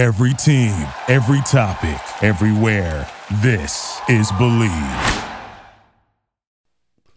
[0.00, 3.06] Every team, every topic, everywhere.
[3.42, 5.28] This is Bleav.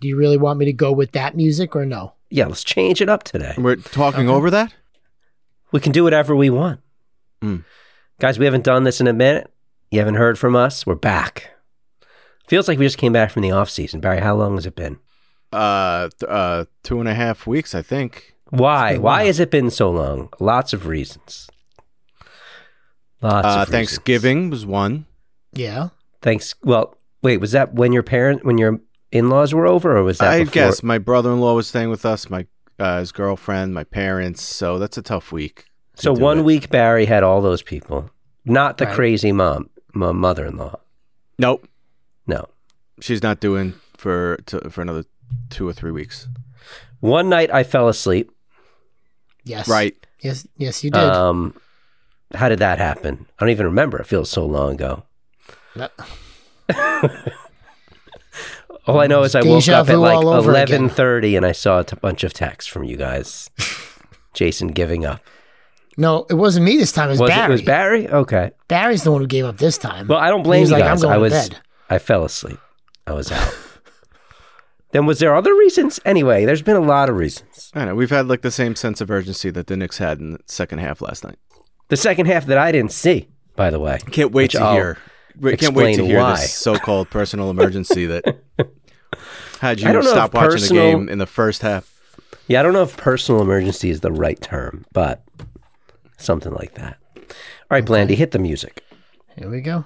[0.01, 2.15] Do you really want me to go with that music or no?
[2.29, 3.53] Yeah, let's change it up today.
[3.57, 4.73] We're talking over that?
[5.71, 6.81] We can do whatever we want.
[7.41, 7.63] Mm.
[8.19, 9.49] Guys, we haven't done this in a minute.
[9.89, 10.85] You haven't heard from us.
[10.85, 11.51] We're back.
[12.49, 14.01] Feels like we just came back from the off season.
[14.01, 14.99] Barry, how long has it been?
[15.53, 18.35] Uh, th- uh, two and a half weeks, I think.
[18.49, 18.97] Why?
[18.97, 20.27] Why has it been so long?
[20.41, 21.47] Lots of reasons.
[23.23, 23.69] Lots Uh, of.
[23.69, 25.05] Thanksgiving was one.
[25.53, 25.89] Yeah.
[26.21, 26.55] Thanks.
[26.63, 28.79] Well, wait, was that when your parent, when your
[29.11, 30.51] in-laws were over, or was that I before?
[30.53, 32.45] guess my brother-in-law was staying with us, my
[32.79, 34.41] uh, his girlfriend, my parents.
[34.41, 35.65] So that's a tough week.
[35.95, 36.43] So one it.
[36.43, 38.09] week Barry had all those people,
[38.45, 38.95] not the Right.
[38.95, 40.79] crazy mom, my mother-in-law.
[41.37, 41.67] Nope,
[42.27, 42.47] No.
[42.99, 45.03] she's not doing for to, for another
[45.51, 46.27] two or three weeks.
[46.99, 48.31] One night I fell asleep.
[49.43, 49.67] Yes.
[49.67, 49.95] Right.
[50.21, 50.47] Yes.
[50.57, 50.99] Yes, you did.
[51.03, 51.53] Um,
[52.33, 53.25] how did that happen?
[53.37, 53.99] I don't even remember.
[53.99, 55.03] It feels so long ago.
[55.75, 55.91] That-
[58.85, 60.67] All I know is I woke up at like all over again.
[60.67, 63.49] eleven thirty, and I saw a t- bunch of texts from you guys.
[64.33, 65.21] Jason giving up.
[65.95, 67.07] no, it wasn't me this time.
[67.07, 67.43] It was, Was Barry.
[67.43, 67.47] it?
[67.47, 68.09] It was Barry.
[68.09, 68.51] Okay.
[68.67, 70.07] Barry's the one who gave up this time.
[70.07, 71.01] Well, I don't blame you like, guys.
[71.01, 71.31] I'm going I to was.
[71.49, 71.59] bed.
[71.89, 72.59] I fell asleep.
[73.07, 73.55] I was out.
[74.91, 75.99] then was there other reasons?
[76.03, 77.71] Anyway, there's been a lot of reasons.
[77.73, 80.33] I know we've had like the same sense of urgency that the Knicks had in
[80.33, 81.37] the second half last night.
[81.89, 83.99] The second half that I didn't see, by the way.
[84.11, 84.97] Can't wait to I'll hear.
[85.39, 86.31] We can't wait to hear why.
[86.41, 88.23] this so-called personal emergency that
[89.59, 91.89] had I you stop watching personal- the game in the first half.
[92.47, 95.23] Yeah, I don't know if personal emergency is the right term, but
[96.17, 96.97] something like that.
[97.17, 97.23] All
[97.71, 98.83] right, Blandy, hit the music.
[99.37, 99.85] Here we go.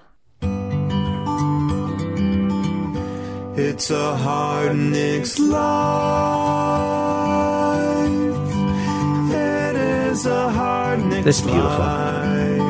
[3.60, 5.58] It's a hard Knicks life.
[9.32, 10.77] It is a hard
[11.28, 11.80] Knicks This beautiful.
[11.80, 12.62] life.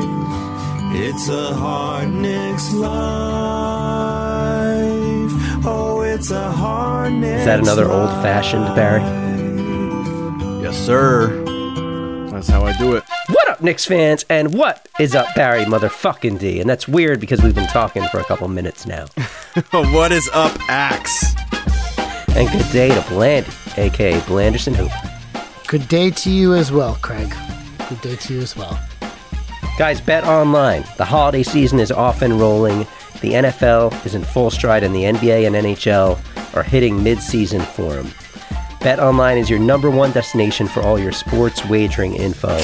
[0.96, 2.88] It's a hard Knicks life.
[5.64, 9.04] Oh, it's a hard Knicks Is that another old fashioned Barry?
[10.64, 11.44] Yes, sir.
[12.32, 13.04] That's how I do it.
[13.30, 14.26] What up, Knicks fans?
[14.28, 16.60] And what is up, Barry motherfucking D?
[16.60, 19.06] And that's weird because we've been talking for a couple minutes now.
[19.72, 21.36] what is up, Axe?
[22.30, 24.92] And good day to Blandy, aka Blanderson Hoop.
[25.68, 27.32] Good day to you as well, Craig.
[27.90, 28.80] Good day to you as well.
[29.78, 30.96] Guys, BetOnline.
[30.98, 32.80] The holiday season is off and rolling.
[33.22, 36.20] The NFL is in full stride, and the NBA and NHL
[36.56, 38.08] are hitting mid-season form.
[38.80, 42.58] BetOnline is your number one destination for all your sports wagering info.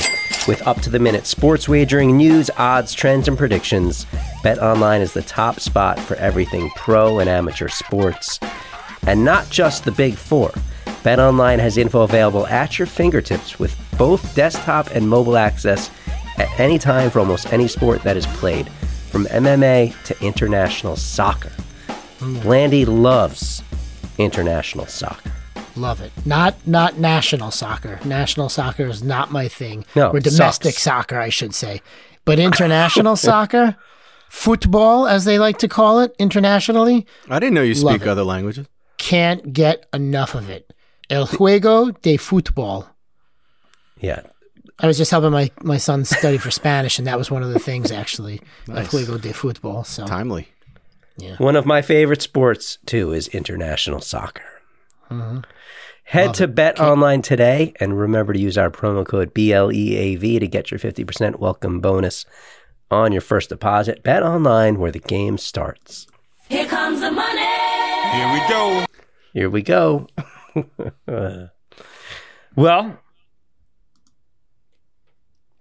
[0.48, 4.06] With up to the minute sports wagering news, odds, trends, and predictions,
[4.44, 8.40] BetOnline is the top spot for everything pro and amateur sports.
[9.08, 10.50] And not just the big four.
[11.04, 15.90] BetOnline has info available at your fingertips with both desktop and mobile access
[16.38, 18.70] at any time for almost any sport that is played,
[19.12, 21.52] from MMA to international soccer.
[22.20, 22.42] Mm.
[22.42, 23.62] Blandy loves
[24.18, 25.32] international soccer.
[25.76, 26.12] Love it.
[26.26, 28.00] Not not national soccer.
[28.06, 29.86] National soccer is not my thing.
[29.96, 30.84] No, or it domestic sucks.
[30.84, 31.82] soccer, I should say.
[32.26, 33.76] But international soccer,
[34.30, 38.68] football, as they like to call it internationally, I didn't know you speak other languages.
[38.98, 40.72] can't get enough of it.
[41.10, 42.86] El juego de fútbol.
[44.04, 44.22] Yeah.
[44.80, 47.54] I was just helping my, my son study for Spanish, and that was one of
[47.54, 48.42] the things actually.
[48.68, 48.94] Nice.
[48.94, 49.86] El juego de football.
[49.86, 50.50] So Timely.
[51.18, 51.38] Yeah.
[51.38, 54.44] One of my favorite sports, too, is international soccer.
[55.10, 55.40] Mm-hmm.
[56.06, 60.80] Head to BetOnline today and remember to use our promo code BLEAV to get your
[60.80, 62.26] 50% welcome bonus
[62.92, 64.04] on your first deposit.
[64.04, 66.08] BetOnline, where the game starts.
[66.50, 67.48] Here comes the money.
[68.12, 68.86] Here we go.
[69.34, 70.08] Here we go.
[72.56, 73.00] well,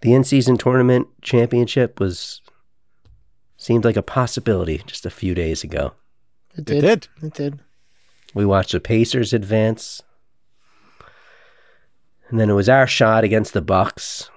[0.03, 2.41] the in season tournament championship was
[3.55, 5.93] seemed like a possibility just a few days ago.
[6.53, 6.81] it It did.
[6.81, 7.07] did.
[7.21, 7.59] It did.
[8.33, 10.01] We watched the Pacers advance.
[12.27, 14.29] And then it was our shot against the Bucks.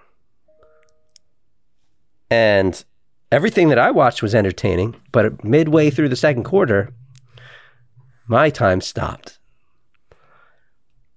[2.31, 2.85] And
[3.33, 6.95] everything that I watched was entertaining, but midway through the second quarter,
[8.29, 9.41] my time stopped.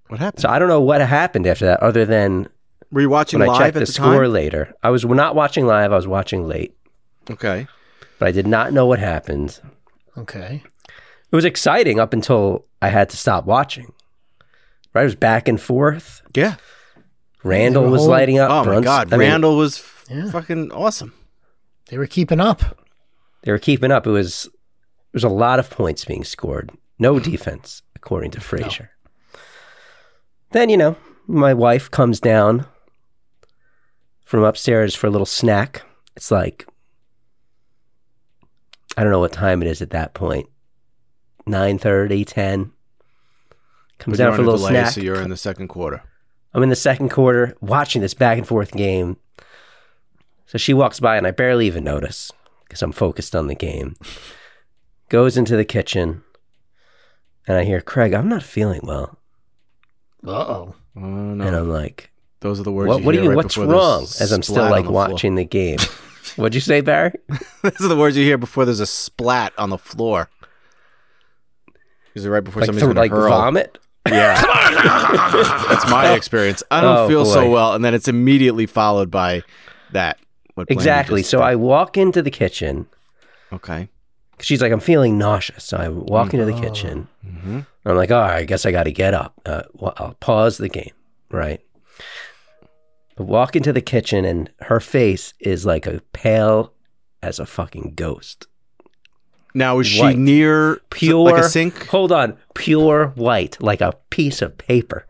[0.08, 0.42] What happened?
[0.42, 2.50] So I don't know what happened after that other than
[2.92, 4.10] Were you watching when I live checked at the, time?
[4.10, 4.74] the, score later.
[4.82, 6.76] I was not watching live, I was watching late,
[7.30, 7.68] Okay.
[8.18, 9.60] but I did not know what happened.
[10.18, 10.64] Okay.
[11.32, 13.94] It was exciting up until I had to stop watching.
[14.94, 15.04] Right?
[15.04, 16.24] It was back and forth.
[16.36, 16.56] Yeah.
[17.44, 18.50] Randall was whole- lighting up.
[18.50, 20.32] Oh my God, I mean, Randall was f- Yeah.
[20.32, 21.14] fucking awesome.
[21.90, 22.78] They were keeping up.
[23.44, 24.06] they were keeping up.
[24.06, 26.72] It was there was a lot of points being scored.
[26.98, 28.90] No defense, according to Frazier.
[30.52, 30.98] Then you know,
[31.28, 32.66] my wife comes down
[34.30, 35.82] from upstairs for a little snack,
[36.16, 36.68] It's like
[38.96, 40.48] I don't know what time it is at that point.
[41.48, 42.72] 9:30, 10.
[43.98, 44.92] Comes down you're for a little delay, snack.
[44.92, 46.04] So you're in the second quarter.
[46.54, 49.18] I'm in the second quarter watching this back and forth game.
[50.46, 52.32] So she walks by and I barely even notice
[52.66, 53.96] because I'm focused on the game.
[55.10, 56.24] Goes into the kitchen
[57.48, 59.18] and I hear, Craig, I'm not feeling well.
[60.24, 60.76] Uh oh.
[60.96, 62.09] Oh no, And I'm like,
[62.42, 62.88] those are the words.
[62.90, 64.04] what, you what are you, right what's wrong?
[64.04, 65.10] As I'm still like the floor.
[65.10, 65.80] watching the game.
[66.36, 67.12] What'd you say, Barry?
[67.64, 70.30] those are the words you hear before there's a splat on the floor.
[72.16, 73.30] Is it right before Like, somebody's gonna like hurl?
[73.30, 73.78] vomit?
[74.08, 74.40] Yeah,
[75.70, 76.64] that's my experience.
[76.72, 79.44] I don't Oh, feel so well, and then it's immediately followed by
[79.92, 80.18] that.
[80.68, 81.24] Exactly.
[81.24, 81.44] So did.
[81.46, 82.88] I walk into the kitchen.
[83.54, 83.90] okay.
[84.42, 85.66] She's like, I'm feeling nauseous.
[85.66, 87.10] So I walk into the kitchen.
[87.26, 89.34] hmm I'm like, all right, I guess I got to get up.
[89.46, 90.92] Uh, well, I'll pause the game,
[91.30, 91.60] right?
[93.20, 96.74] I walk into the kitchen and her face is like a pale
[97.22, 98.48] as a fucking ghost.
[99.54, 101.88] Now is she near Pure, like a sink?
[101.88, 105.06] Hold on, pure white, like a piece of paper.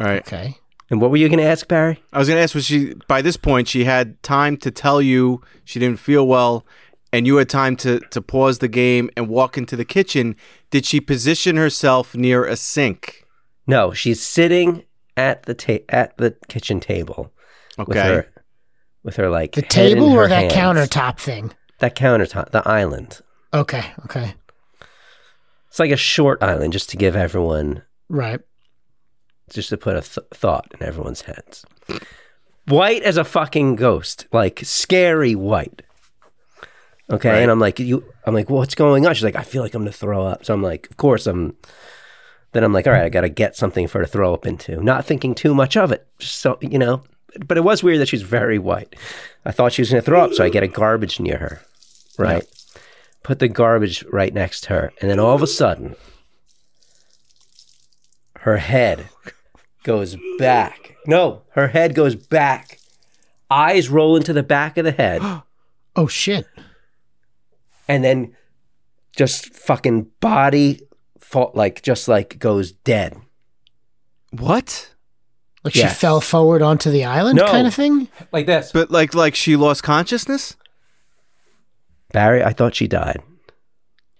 [0.00, 0.26] All right.
[0.26, 0.56] Okay.
[0.90, 2.02] And what were you going to ask, Barry?
[2.12, 5.02] I was going to ask, was she by this point she had time to tell
[5.02, 6.64] you she didn't feel well,
[7.12, 10.36] and you had time to to pause the game and walk into the kitchen?
[10.70, 13.24] Did she position herself near a sink?
[13.66, 14.84] No, she's sitting
[15.16, 17.32] at the ta- at the kitchen table
[17.78, 18.26] with her
[19.02, 20.54] with her like The head in table or her that hands.
[20.90, 21.52] countertop thing?
[21.78, 23.20] That countertop, the island.
[23.54, 23.84] Okay.
[24.04, 24.34] Okay.
[25.68, 28.40] It's like a short island, just to give everyone Right.
[29.50, 31.64] just to put a th- thought in everyone's heads.
[32.66, 35.82] White as a fucking ghost, like scary white.
[37.08, 37.42] Okay, Right.
[37.42, 38.04] and I'm like, you.
[38.24, 39.14] I'm like, what's going on?
[39.14, 40.44] She's like, I feel like I'm gonna throw up.
[40.44, 41.56] So I'm like, of course I'm.
[42.52, 44.82] Then I'm like, all right, I gotta get something for her to throw up into.
[44.82, 47.02] Not thinking too much of it, just so you know.
[47.46, 48.94] But it was weird that she's very white.
[49.44, 51.62] I thought she was gonna throw up, so I get a garbage near her,
[52.18, 52.44] right?
[53.22, 55.96] Put the garbage right next to her, and then all of a sudden,
[58.40, 59.08] her head
[59.82, 60.96] goes back.
[61.06, 62.78] No, her head goes back.
[63.50, 65.22] Eyes roll into the back of the head,
[65.96, 66.46] Oh shit.
[67.88, 68.36] and then
[69.16, 70.80] just fucking body,
[71.18, 73.16] fall, like just like goes dead.
[74.30, 74.92] What?
[75.66, 77.46] Like she fell forward onto the island, No.
[77.50, 78.08] kind of thing.
[78.32, 78.70] Like this.
[78.72, 80.56] But like like she lost consciousness?
[82.12, 83.20] Barry, I thought she died.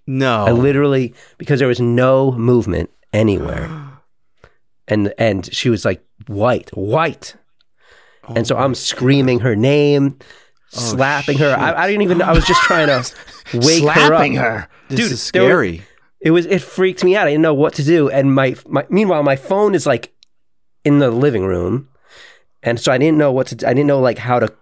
[0.06, 0.44] No.
[0.44, 3.68] I literally because there was no movement anywhere,
[4.88, 7.36] and and she was like white, white,
[8.34, 10.24] and so oh I'm screaming her name, oh,
[10.78, 11.54] slapping her.
[11.56, 12.22] I, I didn't even.
[12.22, 13.08] I was just trying to
[13.54, 14.60] wake Slapping her up.
[14.62, 14.68] her.
[14.88, 15.82] this dude, is there were- scary.
[16.20, 16.46] It was.
[16.46, 17.26] It freaked me out.
[17.28, 18.08] I didn't know what to do.
[18.08, 20.12] And my, my meanwhile, my phone is like
[20.86, 21.88] in the living room,
[22.62, 23.68] and so I didn't know what to.
[23.68, 24.52] I didn't know like how to.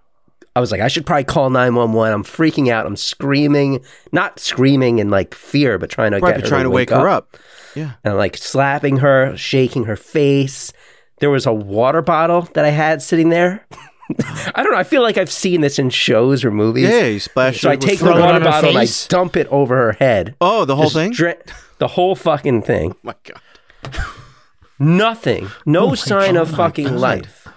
[0.56, 2.12] I was like, I should probably call nine one one.
[2.12, 2.86] I'm freaking out.
[2.86, 6.70] I'm screaming, not screaming in like fear, but trying to right, get her trying to
[6.70, 7.36] wake her up.
[7.74, 7.92] Yeah.
[8.04, 10.72] and like slapping her, shaking her face.
[11.18, 13.66] There was a water bottle that I had sitting there.
[14.54, 14.78] I don't know.
[14.78, 16.88] I feel like I've seen this in shows or movies.
[16.88, 18.12] Yeah, you splash So it I take the fruit.
[18.12, 20.36] Throw it water bottle and I dump it over her head.
[20.40, 21.36] Oh, the whole Just thing?
[21.78, 22.92] the whole fucking thing.
[22.96, 23.40] Oh my god.
[24.78, 25.48] Nothing.
[25.64, 26.98] No oh my sign of fucking Oh God.
[27.00, 27.48] life.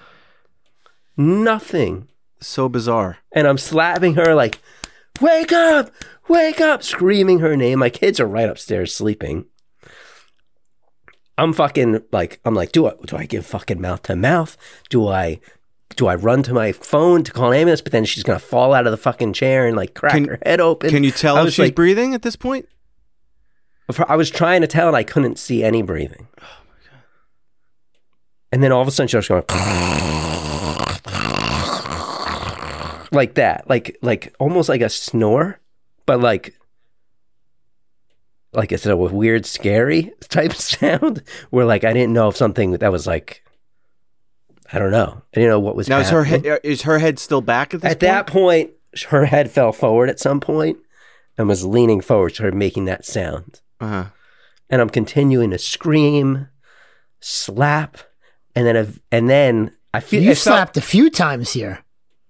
[1.16, 2.08] Nothing.
[2.40, 3.18] So bizarre.
[3.32, 4.60] And I'm slapping her like,
[5.20, 5.90] wake up,
[6.28, 7.80] wake up, screaming her name.
[7.80, 9.46] My kids are right upstairs sleeping.
[11.40, 14.58] I'm fucking like, I'm like, do I do I give fucking mouth to mouth?
[14.90, 15.40] Do I
[15.96, 17.82] do I run to my phone to call an ambulance?
[17.82, 20.40] But then she's gonna fall out of the fucking chair and like crack Can- her
[20.46, 20.90] head open.
[20.90, 22.68] Can you tell if she's like- breathing at this point?
[24.10, 26.28] I was trying to tell and I couldn't see any breathing.
[28.52, 29.44] And then all of a sudden she was going
[33.12, 35.60] like that, like like almost like a snore,
[36.06, 36.54] but like
[38.54, 41.24] like it's a weird, scary type of sound.
[41.50, 43.44] Where like I didn't know if something that was like
[44.72, 45.22] I don't know.
[45.34, 46.52] I didn't know what was Now is her happening.
[46.52, 48.72] head is her head still back at this point At that point?
[48.72, 50.78] point, her head fell forward at some point
[51.38, 54.06] and was leaning forward, started making that sound Uh-huh.
[54.70, 56.50] and I'm continuing to scream,
[57.22, 57.98] slap,
[58.58, 61.80] and then and then I feel You it felt- slapped a few times here.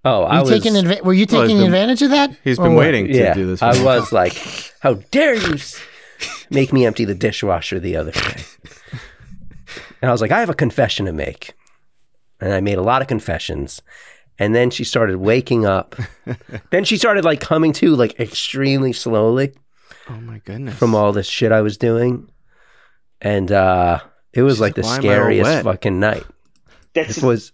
[0.05, 2.31] oh, Were I you was taking adva- Were you Well, taking been- advantage of that?
[2.43, 2.85] He's been what?
[2.85, 3.61] waiting to yeah, do this.
[3.61, 4.33] I was like,
[4.81, 5.57] how dare you
[6.49, 8.43] make me empty the dishwasher the other day?
[10.01, 11.53] and I was like, I have a confession to make,
[12.39, 13.81] and I made a lot of confessions.
[14.39, 15.95] And then she started waking up.
[16.71, 19.53] then she started like coming to like extremely slowly.
[20.09, 20.77] Oh my goodness.
[20.77, 22.29] from all this shit I was doing.
[23.19, 23.99] And uh
[24.33, 26.23] it was She's like the like, "Why am I all scariest fucking night.
[26.93, 27.51] That's It a was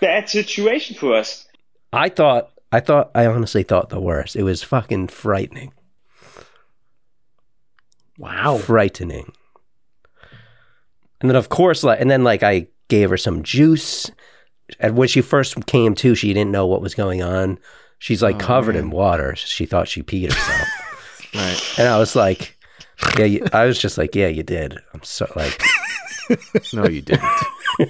[0.00, 1.46] bad situation for us.
[1.92, 4.36] I thought I thought I honestly thought the worst.
[4.36, 5.72] It was fucking frightening.
[8.18, 8.58] Wow.
[8.58, 9.32] Frightening.
[11.20, 14.10] And then of course like and then like I gave her some juice.
[14.78, 17.58] And when she first came to, she didn't know what was going on.
[17.98, 19.34] She's like oh, covered in water.
[19.36, 20.68] She thought she peed herself.
[21.32, 21.74] Right.
[21.78, 22.58] and I was like,
[23.16, 24.76] Yeah, you, I was just like, Yeah, you did.
[24.92, 25.62] I'm so like
[26.72, 27.24] No, you didn't.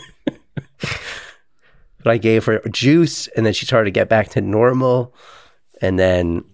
[0.78, 5.14] but I gave her juice and then she started to get back to normal.
[5.82, 6.44] And then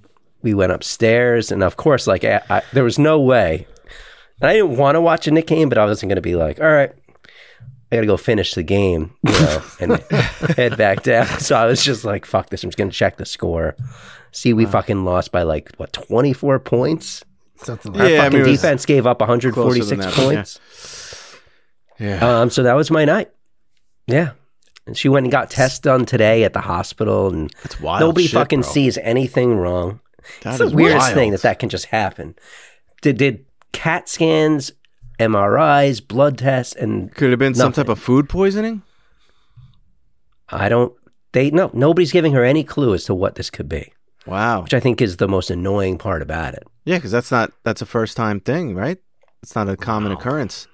[0.43, 1.50] we went upstairs.
[1.52, 3.66] And of course, like, I, I, there was no way.
[4.40, 6.37] And I didn't want to watch a Knick game, but I wasn't going to be
[6.37, 6.93] like, all right,
[7.90, 9.93] I got to go finish the game, you know, and
[10.57, 11.26] head back down.
[11.40, 12.62] So I was just like, fuck this.
[12.62, 13.76] I'm just going to check the score.
[14.33, 17.25] See, we fucking lost by like, what, 24 points?
[17.57, 20.61] Something Yeah, like I Fucking mean, defense gave up 146 points.
[20.61, 20.95] yeah.
[21.98, 22.40] Yeah.
[22.40, 23.30] Um, so that was my night.
[24.06, 24.32] Yeah.
[24.86, 28.00] And she went and got tests done today at the hospital, and That's wild.
[28.00, 28.70] nobody shit, fucking bro.
[28.70, 30.00] sees anything wrong.
[30.42, 31.14] That it's the is weirdest wild.
[31.14, 32.36] thing that that can just happen.
[33.02, 34.72] Did did CAT scans,
[35.18, 37.84] MRIs, blood tests, and Could have been some Nothing.
[37.84, 38.82] type of food poisoning.
[40.48, 40.92] I don't.
[41.32, 41.70] They no.
[41.74, 43.92] Nobody's giving her any clue as to what this could be,
[44.26, 44.62] Wow.
[44.62, 46.62] which I think is the most annoying part about it.
[46.84, 48.98] Yeah, because that's not that's a first time thing, right?
[49.42, 50.68] It's not a common occurrence.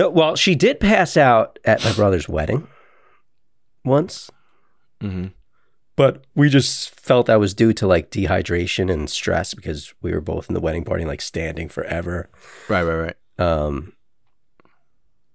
[0.00, 2.66] No, well, she did pass out at my brother's wedding
[3.84, 4.30] once,
[5.02, 5.26] Mm-hmm.
[5.94, 10.22] but we just felt that was due to like dehydration and stress because we were
[10.22, 12.30] both in the wedding party, like standing forever.
[12.70, 13.16] Right, right, right.
[13.38, 13.92] Um,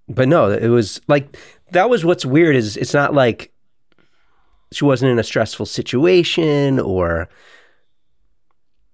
[0.07, 1.37] but no, it was like
[1.71, 3.51] that was what's weird is it's not like
[4.71, 7.29] she wasn't in a stressful situation or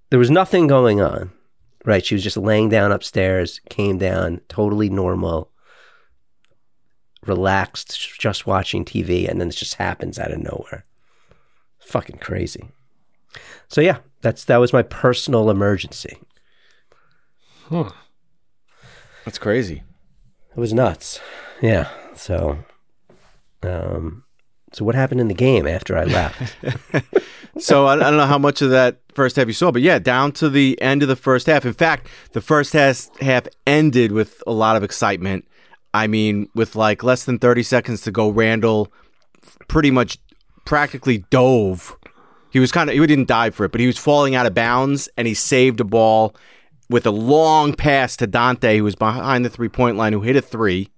[0.09, 1.31] there was nothing going on.
[1.85, 5.50] Right, she was just laying down upstairs, came down, totally normal,
[7.25, 10.83] relaxed, just watching TV, and then it just happens out of nowhere.
[11.79, 12.69] Fucking crazy.
[13.67, 16.17] So yeah, that's that was my personal emergency.
[19.25, 19.83] That's crazy.
[20.55, 21.19] It was nuts.
[21.61, 21.89] Yeah.
[22.15, 22.57] So,
[23.63, 24.23] um,
[24.73, 26.55] so what happened in the game after I left?
[27.59, 29.99] So I, I don't know how much of that first half you saw, but yeah,
[29.99, 31.65] down to the end of the first half.
[31.65, 35.45] In fact, the first half half ended with a lot of excitement.
[35.93, 38.91] I mean, with like less than 30 seconds to go, Randall
[39.67, 40.17] pretty much
[40.65, 41.97] practically dove.
[42.51, 44.53] He was kind of he didn't dive for it, but he was falling out of
[44.53, 46.35] bounds and he saved a ball
[46.89, 50.35] with a long pass to Donte, who was behind the three point line, who hit
[50.35, 50.89] a three.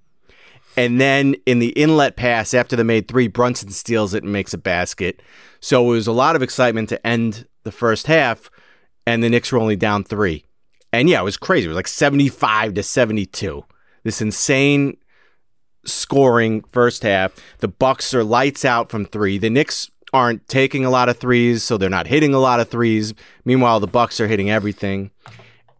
[0.75, 4.55] And then in the inlet pass after they made three, Brunson steals it and makes
[4.55, 5.21] a basket.
[5.59, 8.49] So it was a lot of excitement to end the first half,
[9.05, 10.45] and the Knicks were only down three.
[10.91, 11.65] And yeah, it was crazy.
[11.65, 13.63] It was like 75 to 72.
[14.03, 14.97] This insane
[15.85, 17.33] scoring first half.
[17.59, 19.37] The Bucks are lights out from three.
[19.37, 22.69] The Knicks aren't taking a lot of threes, so they're not hitting a lot of
[22.69, 23.13] threes.
[23.45, 25.11] Meanwhile, the Bucks are hitting everything.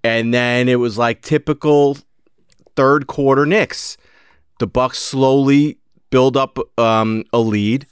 [0.03, 1.98] And then it was like typical
[2.75, 3.98] third quarter Knicks.
[4.60, 5.77] The Bucks slowly
[6.10, 7.88] build up um, a lead,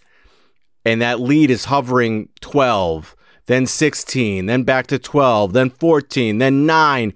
[0.85, 3.15] and that lead is hovering 12,
[3.47, 7.13] then 16, then back to 12, then 14, then 9.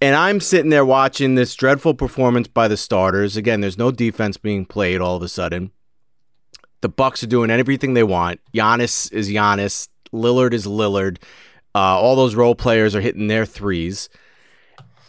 [0.00, 3.36] And I'm sitting there watching this dreadful performance by the starters.
[3.36, 5.72] Again, there's no defense being played all of a sudden.
[6.80, 8.40] The Bucks are doing everything they want.
[8.54, 9.88] Giannis is Giannis.
[10.12, 11.18] Lillard is Lillard.
[11.74, 14.08] Uh, all those role players are hitting their threes.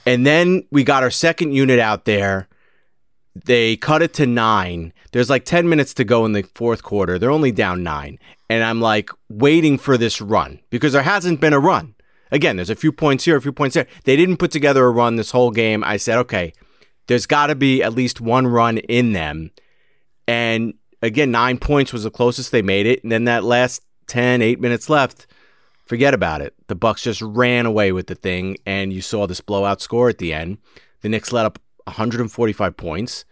[0.06, 2.48] And then we got our second unit out there.
[3.46, 4.92] They cut it to nine.
[5.12, 7.20] There's like 10 minutes to go in the fourth quarter.
[7.20, 8.18] They're only down nine.
[8.50, 11.94] And I'm like waiting for this run because there hasn't been a run.
[12.32, 13.88] Again, there's a few points here, a few points there.
[14.04, 15.84] They didn't put together a run this whole game.
[15.84, 16.54] I said, okay,
[17.08, 19.52] there's got to be at least one run in them.
[20.28, 23.02] And again, nine points was the closest they made it.
[23.04, 25.26] And then that last 10, eight minutes left,
[25.86, 26.54] forget about it.
[26.68, 30.20] The Bucks just ran away with the thing, and you saw this blowout score at
[30.20, 30.60] the end.
[31.02, 33.26] The Knicks let up 145 points.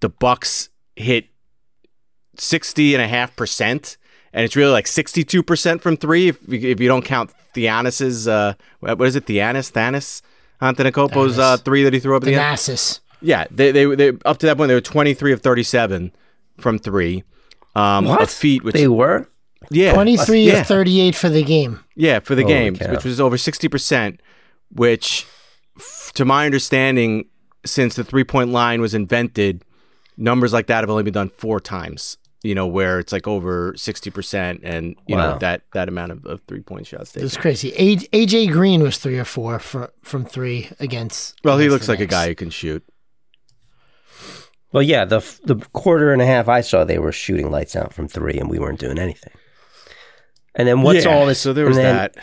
[0.00, 1.28] The Bucks hit
[2.36, 3.96] 60 and a half percent,
[4.32, 8.54] and it's really like 62 percent from three if if you don't count Theanis's uh
[8.80, 10.22] what is it Theanis Thanis
[10.60, 12.32] Antetokounmpo's uh, three that he threw up at the.
[12.32, 13.00] Thanasis.
[13.20, 16.12] Yeah, they, they they up to that point they were 23 of 37
[16.58, 17.24] from three.
[17.74, 19.28] Um, a feat which they were?
[19.70, 20.60] yeah 23 yeah.
[20.60, 21.80] of 38 for the game.
[21.94, 22.90] Yeah, for the Holy game, cow.
[22.90, 24.18] which was over 60%,
[24.72, 25.26] which,
[25.76, 27.26] f- to my understanding,
[27.66, 29.64] since the three point line was invented,
[30.16, 33.72] numbers like that have only been done four times, you know, where it's like over
[33.72, 37.26] 60% and, you know, that, that amount of, of three point shots taken.
[37.26, 37.72] It's crazy.
[37.76, 41.34] A- AJ Green was three or four for, from three against.
[41.42, 42.84] Well, he looks the like a guy who can shoot.
[44.70, 47.94] Well, yeah, the the quarter and a half I saw, they were shooting lights out
[47.94, 49.32] from three, and we weren't doing anything.
[50.54, 51.40] And then what's Yeah, all this?
[51.40, 52.16] So there was then- that.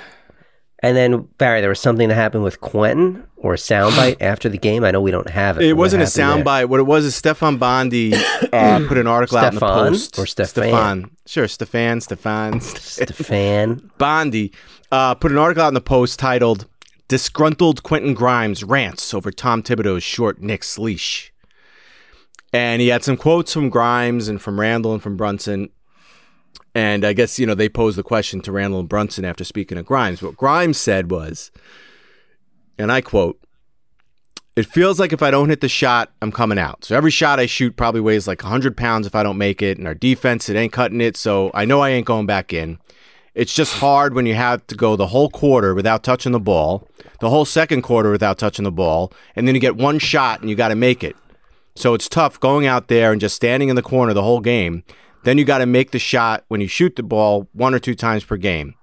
[0.85, 4.59] And then Barry, there was something that happened with Quentin or a soundbite after the
[4.59, 4.83] game.
[4.83, 5.63] I know we don't have it.
[5.65, 6.69] It wasn't a soundbite.
[6.69, 10.19] What it was is Stefan Bondy uh, put an article out in the Post.
[10.19, 10.47] or Stefan?
[10.47, 11.11] Stefan.
[11.25, 12.61] Sure, Stefan, Stefan.
[12.61, 13.89] Stefan.
[13.97, 14.53] Bondy
[14.91, 16.67] uh, put an article out in the Post titled
[17.07, 21.33] Disgruntled Quentin Grimes Rants Over Tom Thibodeau's Short Knicks Leash.
[22.53, 25.69] And he had some quotes from Grimes and from Randall and from Brunson.
[26.73, 29.77] And I guess, you know, they posed the question to Randall and Brunson after speaking
[29.77, 30.21] of Grimes.
[30.21, 31.51] What Grimes said was,
[32.77, 33.39] and I quote,
[34.55, 36.85] it feels like if I don't hit the shot, I'm coming out.
[36.85, 39.77] So every shot I shoot probably weighs like 100 pounds if I don't make it.
[39.77, 41.17] And our defense, it ain't cutting it.
[41.17, 42.79] So I know I ain't going back in.
[43.33, 46.87] It's just hard when you have to go the whole quarter without touching the ball,
[47.19, 50.49] the whole second quarter without touching the ball, and then you get one shot and
[50.49, 51.17] you got to make it.
[51.75, 54.85] So it's tough going out there and just standing in the corner the whole game.
[55.25, 57.95] Then you got to make the shot when you shoot the ball one or two
[57.95, 58.75] times per game.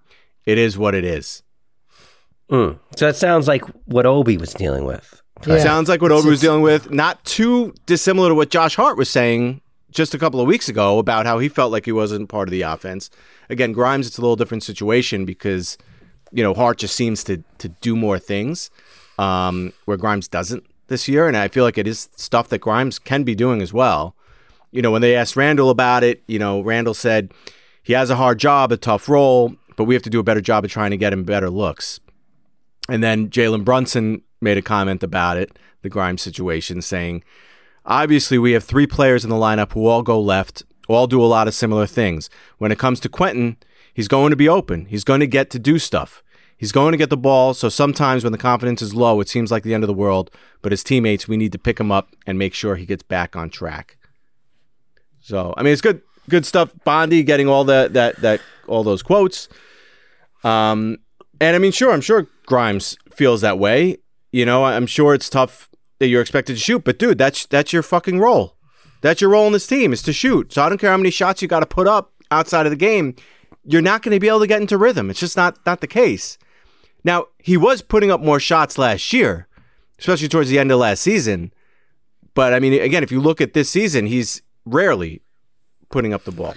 [0.45, 1.43] It is what it is.
[2.51, 2.79] Mm.
[2.97, 5.23] So that sounds like what Obi was dealing with.
[5.47, 5.59] Yeah.
[5.59, 6.91] Sounds like what Obi was dealing with.
[6.91, 10.99] Not too dissimilar to what Josh Hart was saying just a couple of weeks ago
[10.99, 13.11] about how he felt like he wasn't part of the offense.
[13.49, 15.79] Again, Grimes, it's a little different situation because
[16.33, 18.71] you know Hart just seems to to do more things
[19.19, 22.99] um, where Grimes doesn't this year, and I feel like it is stuff that Grimes
[22.99, 24.17] can be doing as well.
[24.73, 27.33] You know, when they asked Randall about it, you know, Randall said
[27.83, 30.41] he has a hard job, a tough role, but we have to do a better
[30.41, 32.01] job of trying to get him better looks.
[32.89, 37.23] And then Jalen Brunson made a comment about it, the Grimes situation, saying,
[37.85, 41.27] Obviously, we have three players in the lineup who all go left, all do a
[41.27, 42.31] lot of similar things.
[42.59, 43.57] When it comes to Quentin,
[43.93, 44.87] he's going to be open.
[44.87, 46.23] He's going to get to do stuff.
[46.57, 47.55] He's going to get the ball.
[47.55, 50.31] So sometimes when the confidence is low, it seems like the end of the world.
[50.61, 53.35] But as teammates, we need to pick him up and make sure he gets back
[53.35, 53.97] on track.
[55.23, 56.73] So I mean, it's good, good stuff.
[56.85, 59.49] Bondy getting all that that that all those quotes.
[60.45, 60.99] Um,
[61.41, 63.99] and I mean, sure, I'm sure Grimes feels that way.
[64.33, 67.73] You know, I'm sure it's tough that you're expected to shoot, but dude, that's that's
[67.73, 68.57] your fucking role.
[69.01, 70.53] That's your role in this team is to shoot.
[70.53, 72.77] So I don't care how many shots you got to put up outside of the
[72.77, 73.17] game.
[73.65, 75.11] You're not going to be able to get into rhythm.
[75.11, 76.39] It's just not not the case.
[77.05, 79.49] Now he was putting up more shots last year,
[79.99, 81.53] especially towards the end of last season.
[82.35, 85.23] But I mean, again, if you look at this season, he's rarely
[85.91, 86.55] putting up the ball.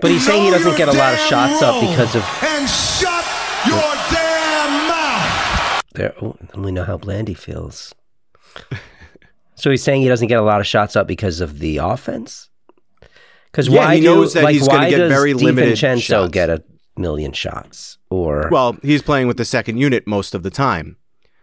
[0.00, 3.24] But he's saying he doesn't get a lot of shots up because of And shut
[3.66, 5.82] your damn mouth!
[5.94, 6.14] there.
[6.20, 7.94] Oh, and we know how Blandy feels.
[9.54, 12.48] so he's saying he doesn't get a lot of shots up because of the offense.
[13.50, 16.30] Because Yeah, why he do, knows that like, he's gonna get very limited shots.
[16.32, 16.62] get a
[16.96, 17.98] million shots?
[18.10, 20.96] Or Well, he's playing with the second unit most of the time.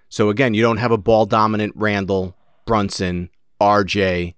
[0.09, 3.29] So again, you don't have a ball dominant Randall, Brunson,
[3.61, 4.35] RJ.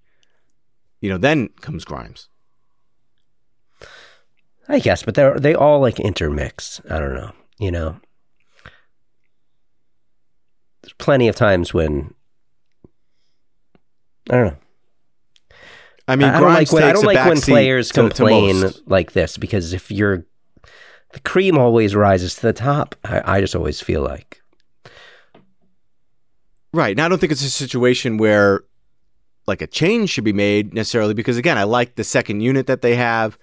[1.04, 2.30] You know, then comes Grimes.
[4.70, 6.80] I guess, but they're they all like intermix.
[6.90, 7.34] I don't know.
[7.60, 7.98] You know,
[10.82, 12.14] there's plenty of times when
[14.30, 14.58] I don't know.
[16.08, 18.62] I mean, I, I don't like when I don't like when players to- to complain
[18.62, 18.84] most.
[18.88, 20.26] like this because if you're
[21.12, 22.96] the cream always rises to the top.
[23.04, 24.42] I, I just always feel like
[26.72, 26.92] Right.
[26.92, 28.64] And I don't think it's a situation where
[29.46, 32.82] like a change should be made necessarily because again, I like the second unit that
[32.82, 33.38] they have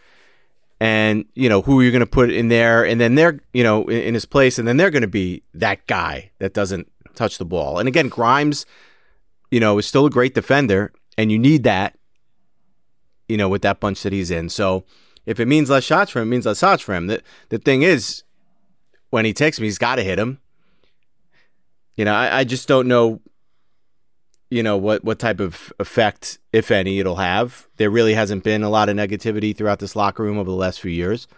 [0.81, 3.85] and you know who you're going to put in there and then they're, you know,
[3.85, 7.39] in, in his place and then they're going to be that guy that doesn't touch
[7.39, 7.79] the ball.
[7.79, 8.65] And again, Grimes,
[9.51, 11.97] you know, is still a great defender and you need that
[13.31, 14.49] you know, with that bunch that he's in.
[14.49, 14.85] So
[15.25, 17.07] if it means less shots for him, it means less shots for him.
[17.07, 18.25] The the thing is
[19.11, 20.41] when he takes me, he's got to hit him.
[21.95, 23.21] You know, I, I just don't know,
[24.51, 27.69] you know, what, what type of effect, if any, it'll have.
[27.77, 30.81] There really hasn't been a lot of negativity throughout this locker room over the last
[30.81, 31.29] few years.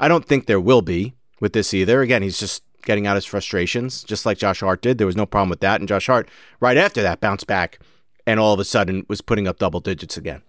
[0.00, 2.00] I don't think there will be with this either.
[2.00, 4.98] Again, he's just getting out his frustrations, just like Josh Hart did.
[4.98, 5.80] There was no problem with that.
[5.80, 7.78] And Josh Hart, right after that, bounced back
[8.26, 10.42] and all of a sudden was putting up double digits again.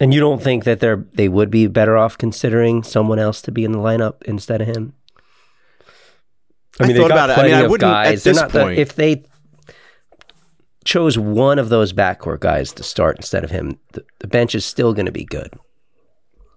[0.00, 3.50] And you don't think that they're they would be better off considering someone else to
[3.50, 4.92] be in the lineup instead of him?
[6.78, 7.38] I they thought got about it.
[7.38, 8.22] I mean, I wouldn't at guys.
[8.24, 8.78] They're this not the- point.
[8.78, 9.24] if they
[10.86, 14.64] chose one of those backcourt guys to start instead of him, the, the bench is
[14.64, 15.52] still going to be good.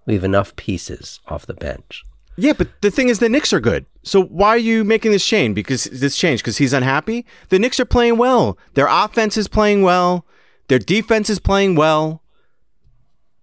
[0.05, 2.03] We have enough pieces off the bench.
[2.37, 3.85] Yeah, but the thing is, the Knicks are good.
[4.03, 5.55] So why are you making this change?
[5.55, 7.25] Because this change because he's unhappy.
[7.49, 8.57] The Knicks are playing well.
[8.75, 10.25] Their offense is playing well.
[10.69, 12.23] Their defense is playing well.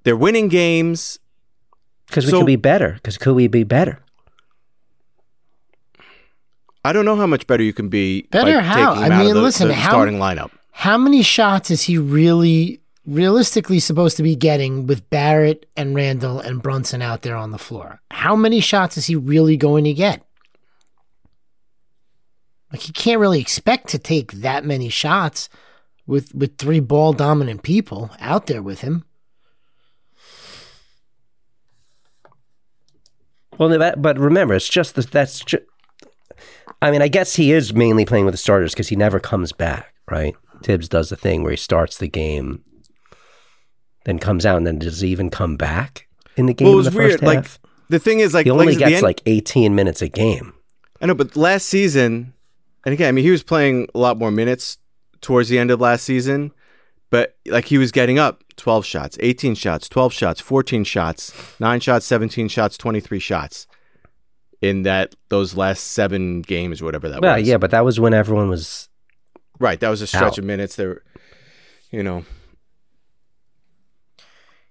[0.05, 1.19] They're winning games.
[2.07, 2.93] Because we So- could be better.
[2.95, 4.01] Because could we be better?
[6.85, 8.23] I don't know how much better you can be.
[8.31, 8.95] Better by how?
[8.95, 10.51] Taking I out mean, of the, listen, the how- starting lineup.
[10.79, 16.39] How many shots is he really realistically supposed to be getting with Barrett and Randall
[16.39, 18.03] and Brunson out there on the floor?
[18.11, 20.23] How many shots is he really going to get?
[22.71, 25.49] Like he can't really expect to take that many shots
[26.07, 29.07] with with three ball dominant people out there with him.
[33.57, 35.41] Well, but remember, it's just the, that's.
[35.41, 35.65] Ju-
[36.83, 39.53] I mean, I guess he is mainly playing with the starters because he never comes
[39.53, 40.37] back, right?
[40.63, 42.63] Thibs does the thing where he starts the game,
[44.05, 46.67] then comes out, and then does he even come back in the game?
[46.67, 47.23] Well, it was weird.
[47.23, 47.47] Like
[47.89, 50.53] the thing is, like, he like, only the gets end- like 18 minutes a game.
[51.01, 52.33] I know, but last season,
[52.85, 54.79] and again, I mean, he was playing a lot more minutes
[55.21, 56.53] towards the end of last season,
[57.11, 61.81] but like he was getting up 12 shots, 18 shots, 12 shots, 14 shots, 9
[61.81, 63.67] shots, 17 shots, 23 shots
[64.63, 67.47] in that those last 7 games or whatever that Well, was.
[67.47, 68.89] yeah, but that was when everyone was.
[69.59, 70.39] Right, that was a stretch Out.
[70.39, 71.03] of minutes there
[71.91, 72.25] you know.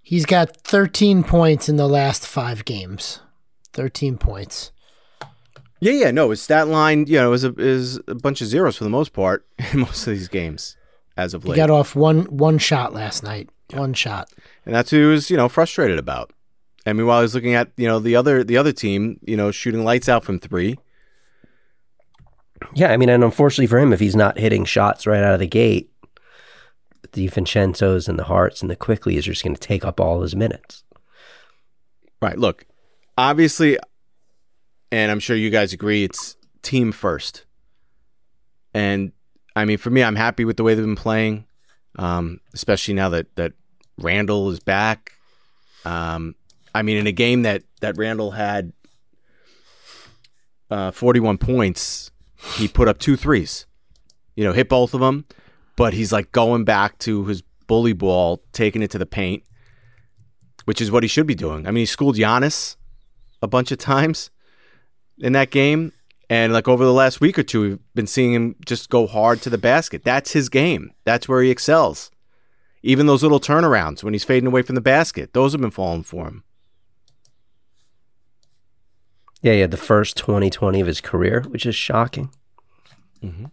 [0.01, 3.19] He's got 13 points in the last five games.
[3.73, 4.71] 13 points.
[5.79, 8.77] Yeah, yeah, no, his stat line, you know, is a is a bunch of zeros
[8.77, 10.77] for the most part in most of these games
[11.17, 11.55] as of late.
[11.55, 13.49] He got off one one shot last night.
[13.73, 14.29] One shot.
[14.65, 16.31] and that's who he was, you know, frustrated about.
[16.85, 19.35] I mean, while I was looking at, you know, the other the other team, you
[19.35, 20.77] know, shooting lights out from three.
[22.73, 25.39] Yeah, I mean, and unfortunately for him, if he's not hitting shots right out of
[25.39, 25.91] the gate,
[27.13, 30.21] the Vincenzos and the Harts and the Quickley is just going to take up all
[30.21, 30.83] his minutes.
[32.21, 32.37] Right.
[32.37, 32.65] Look,
[33.17, 33.77] obviously,
[34.91, 37.45] and I'm sure you guys agree, it's team first.
[38.73, 39.11] And
[39.55, 41.45] I mean, for me, I'm happy with the way they've been playing,
[41.97, 43.53] um, especially now that that
[43.97, 45.13] Randall is back.
[45.85, 46.35] Um,
[46.73, 48.73] I mean, in a game that that Randall had
[50.69, 52.11] uh, 41 points,
[52.53, 53.65] he put up two threes.
[54.35, 55.25] You know, hit both of them,
[55.75, 59.43] but he's like going back to his bully ball, taking it to the paint
[60.65, 61.65] which is what he should be doing.
[61.65, 62.75] I mean, he schooled Giannis
[63.41, 64.31] a bunch of times
[65.19, 65.93] in that game.
[66.27, 69.41] And like over the last week or two, we've been seeing him just go hard
[69.43, 70.03] to the basket.
[70.03, 70.91] That's his game.
[71.05, 72.09] That's where he excels.
[72.81, 76.03] Even those little turnarounds when he's fading away from the basket, those have been falling
[76.03, 76.43] for him.
[79.45, 82.31] Yeah, he had the first 2020 of his career, which is shocking.
[83.23, 83.51] Mhm.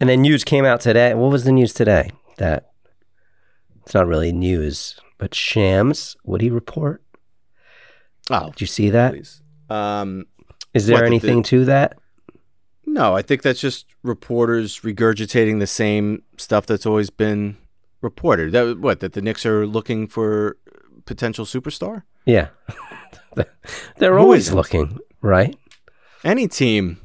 [0.00, 1.12] And then news came out today.
[1.12, 2.10] What was the news today?
[2.38, 2.70] That
[3.82, 7.02] it's not really news, but Shams, would he report?
[8.30, 9.14] Oh, Did you see that?
[9.68, 10.24] Um,
[10.72, 11.98] Is there What, that the- anything to that?
[12.86, 17.58] no, I think that's just reporters regurgitating the same stuff that's always been
[18.00, 18.52] reported.
[18.52, 20.56] That what that the Knicks are looking for
[21.04, 22.04] potential superstar.
[22.24, 22.48] Yeah.
[23.98, 25.56] They're always looking, right?
[26.24, 26.98] any team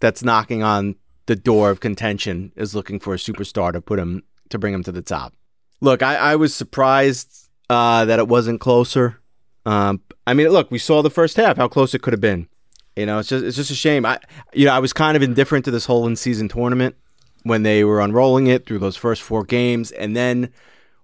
[0.00, 4.22] that's knocking on the door of contention is looking for a superstar to put him
[4.48, 5.34] to bring him to the top.
[5.80, 9.20] Look, I, I was surprised uh, that it wasn't closer.
[9.64, 12.48] Um, I mean, look, we saw the first half how close it could have been.
[12.96, 14.04] You know, it's just it's just a shame.
[14.04, 14.18] I
[14.52, 16.96] you know I was kind of indifferent to this whole in season tournament
[17.44, 20.52] when they were unrolling it through those first four games, and then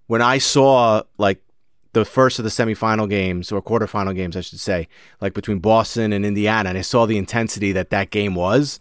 [0.06, 1.42] when I saw like
[2.00, 4.88] the first of the semifinal games or quarterfinal games, I should say,
[5.20, 8.78] like between Boston and Indiana, and I saw the intensity that that game was,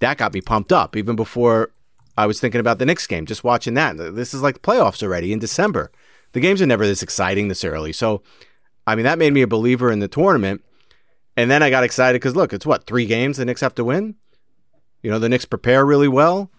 [0.00, 1.70] that got me pumped up even before
[2.16, 3.26] I was thinking about the Knicks game.
[3.26, 5.90] Just watching that, this is like playoffs already in December.
[6.32, 8.22] The games are never this exciting this early, so
[8.86, 10.62] I mean that made me a believer in the tournament.
[11.36, 13.84] And then I got excited because look, it's what three games the Knicks have to
[13.84, 14.16] win.
[15.02, 16.50] You know, the Knicks prepare really well.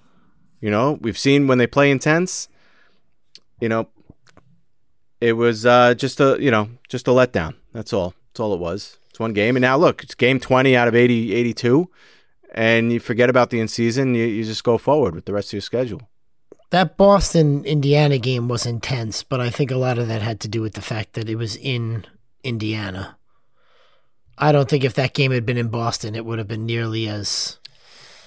[0.61, 2.47] You know, we've seen when they play intense.
[3.61, 3.89] You know,
[5.21, 7.55] it was uh, just a you know just a letdown.
[7.73, 8.13] That's all.
[8.27, 8.97] That's all it was.
[9.09, 11.89] It's one game, and now look, it's game twenty out of 80, 82,
[12.53, 14.15] and you forget about the in season.
[14.15, 16.09] You, you just go forward with the rest of your schedule.
[16.71, 20.47] That Boston Indiana game was intense, but I think a lot of that had to
[20.47, 22.05] do with the fact that it was in
[22.43, 23.17] Indiana.
[24.37, 27.09] I don't think if that game had been in Boston, it would have been nearly
[27.09, 27.57] as.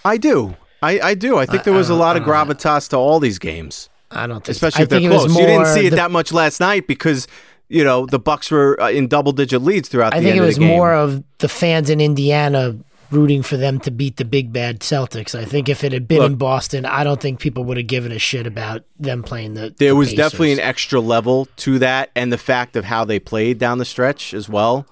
[0.05, 0.57] I do.
[0.83, 1.39] I, I do.
[1.39, 4.45] I think there was I a lot of gravitas to all these games, I don't
[4.45, 5.39] think, especially if they're think it was close.
[5.39, 7.27] you didn't see it the- that much last night because
[7.69, 10.57] you know the Bucks were uh, in double digit leads throughout I think it was
[10.57, 10.77] of the game.
[10.77, 12.77] more of the fans in Indiana
[13.11, 15.35] rooting for them to beat the big bad Celtics.
[15.39, 17.87] I think if it had been Look- in Boston, I don't think people would have
[17.87, 19.75] given a shit about them playing the.
[19.79, 23.19] there the was definitely an extra level to that, and the fact of how they
[23.19, 24.87] played down the stretch as well.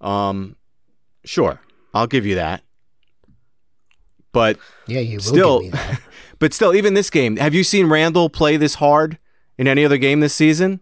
[0.00, 0.56] Um,
[1.24, 1.60] sure,
[1.94, 2.62] I'll give you that.
[4.32, 6.00] But yeah, you will still, give me that.
[6.38, 9.18] but still, even this game, have you seen Randall play this hard
[9.58, 10.80] in any other game this season?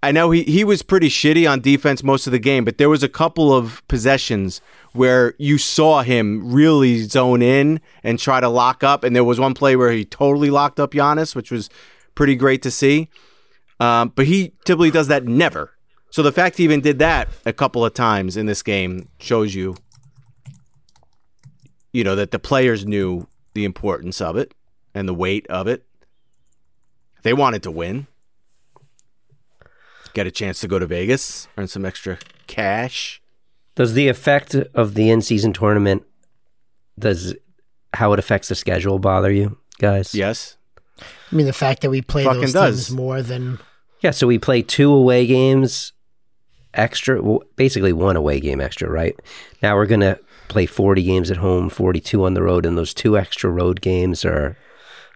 [0.00, 2.88] I know he, he was pretty shitty on defense most of the game, but there
[2.88, 4.60] was a couple of possessions
[4.92, 9.02] where you saw him really zone in and try to lock up.
[9.02, 11.68] And there was one play where he totally locked up Giannis, which was
[12.14, 13.08] pretty great to see.
[13.80, 15.72] Um, but he typically does that never.
[16.10, 19.54] So the fact he even did that a couple of times in this game shows
[19.54, 19.76] you,
[21.98, 24.54] you know, that the players knew the importance of it
[24.94, 25.84] and the weight of it.
[27.22, 28.06] They wanted to win,
[30.14, 33.20] get a chance to go to Vegas, earn some extra cash.
[33.74, 36.04] Does the effect of the in-season tournament
[36.96, 37.34] does
[37.94, 40.14] how it affects the schedule bother you guys?
[40.14, 40.56] Yes.
[41.00, 42.86] I mean, the fact that we play Fucking those does.
[42.86, 43.58] teams more than
[44.02, 45.92] Yeah, so we play two away games
[46.74, 49.18] extra, well, basically one away game extra, right?
[49.64, 52.94] Now we're going to play 40 games at home, 42 on the road, and those
[52.94, 54.56] two extra road games are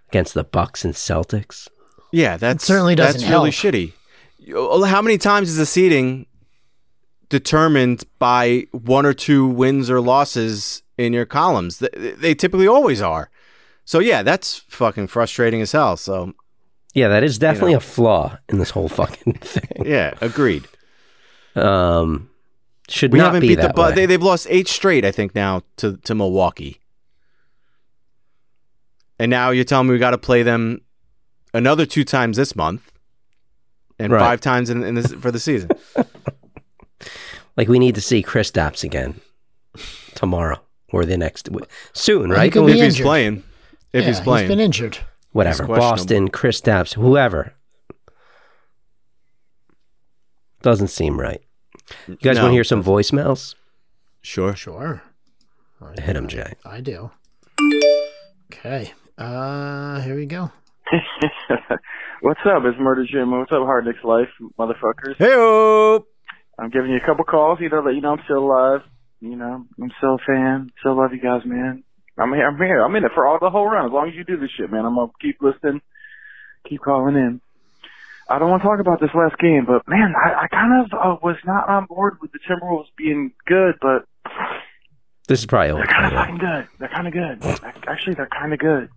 [0.08, 1.68] against the Bucks and Celtics.
[2.12, 3.74] Yeah, that certainly doesn't that's really help.
[3.74, 4.86] shitty.
[4.88, 6.26] How many times is the seeding
[7.28, 11.78] determined by one or two wins or losses in your columns?
[11.78, 13.30] They, they typically always are.
[13.84, 15.96] So yeah, that's fucking frustrating as hell.
[15.96, 16.34] So
[16.94, 19.86] Yeah, that is definitely a flaw in this whole fucking thing.
[19.86, 20.64] yeah, agreed.
[21.54, 22.28] Um,
[22.88, 23.94] should We not haven't be beat that the but way.
[23.94, 26.80] they they've lost eight straight, I think, now to to Milwaukee.
[29.18, 30.80] And now you're telling me we got to play them
[31.54, 32.90] another two times this month,
[33.98, 34.20] and Right.
[34.20, 35.70] five times in, in this for the season.
[37.56, 39.20] like we need to see Kristaps again
[40.14, 40.60] tomorrow
[40.92, 41.48] or the next
[41.92, 42.52] soon, Well, he right?
[42.52, 43.04] could if be he's injured.
[43.04, 43.42] playing,
[43.92, 44.98] if yeah, he's playing, he's been injured.
[45.32, 47.54] Whatever, Boston, Kristaps, whoever.
[50.62, 51.42] Doesn't seem right.
[52.08, 52.42] You guys No.
[52.42, 53.54] want to hear some voicemails?
[54.22, 54.54] sure.
[54.54, 55.02] Sure,
[56.00, 56.54] Hit him, Jay.
[56.64, 57.10] I do.
[58.52, 60.50] Okay, uh, here we go.
[62.20, 62.62] What's up?
[62.64, 63.30] It's Murder Jim.
[63.36, 65.16] What's up, Hard Knicks Life, motherfuckers?
[65.18, 66.04] Hey,
[66.58, 68.80] I'm giving you a couple calls, you know, let you know I'm still alive.
[69.20, 70.70] You know, I'm still a fan.
[70.80, 71.82] Still love you guys, man.
[72.18, 72.46] I'm here.
[72.46, 72.82] I'm here.
[72.84, 73.86] I'm in it for all the whole run.
[73.86, 75.80] As long as you do this shit, man, I'm gonna keep listening,
[76.68, 77.40] keep calling in.
[78.28, 80.92] I don't want to talk about this last game, but man, I, I kind of
[80.92, 84.06] uh, was not on board with the Timberwolves being good, but
[85.28, 86.68] This is probably they're kind of fucking good.
[86.78, 87.60] They're kind of good.
[87.86, 88.88] Actually, they're kind of good.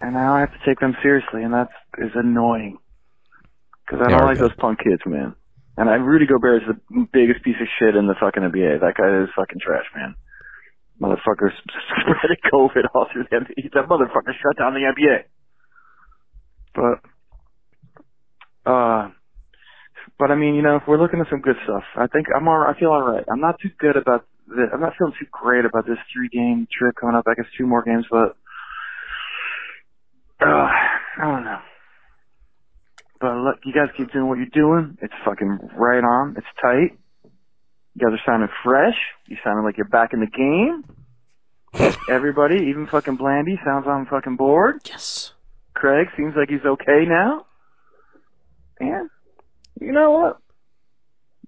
[0.00, 2.78] And now I have to take them seriously, and that is annoying.
[3.86, 4.50] Because I They don't like good.
[4.50, 5.34] those punk kids, man.
[5.76, 8.80] And I, Rudy Gobert is the biggest piece of shit in the fucking NBA.
[8.80, 10.14] That guy is fucking trash, man.
[11.00, 11.52] Motherfucker
[12.00, 13.72] spreading COVID all through the NBA.
[13.74, 15.24] That motherfucker shut down the NBA.
[16.74, 17.00] But,
[18.66, 19.10] uh,
[20.18, 22.48] but I mean, you know, if we're looking at some good stuff, I think I'm
[22.48, 22.64] all.
[22.66, 23.24] I feel all right.
[23.30, 24.26] I'm not too good about.
[24.48, 27.24] The, I'm not feeling too great about this three game trip coming up.
[27.26, 28.36] I guess two more games, but
[30.40, 30.68] uh,
[31.18, 31.58] I don't know.
[33.20, 34.98] But look, you guys keep doing what you're doing.
[35.00, 36.34] It's fucking right on.
[36.36, 36.98] It's tight.
[37.94, 38.96] You guys are sounding fresh.
[39.26, 40.84] You sounding like you're back in the game.
[42.10, 44.80] Everybody, even fucking Blandy, sounds on fucking board.
[44.84, 45.32] Yes.
[45.74, 47.46] Craig seems like he's okay now.
[48.80, 49.08] And
[49.80, 50.38] you know what?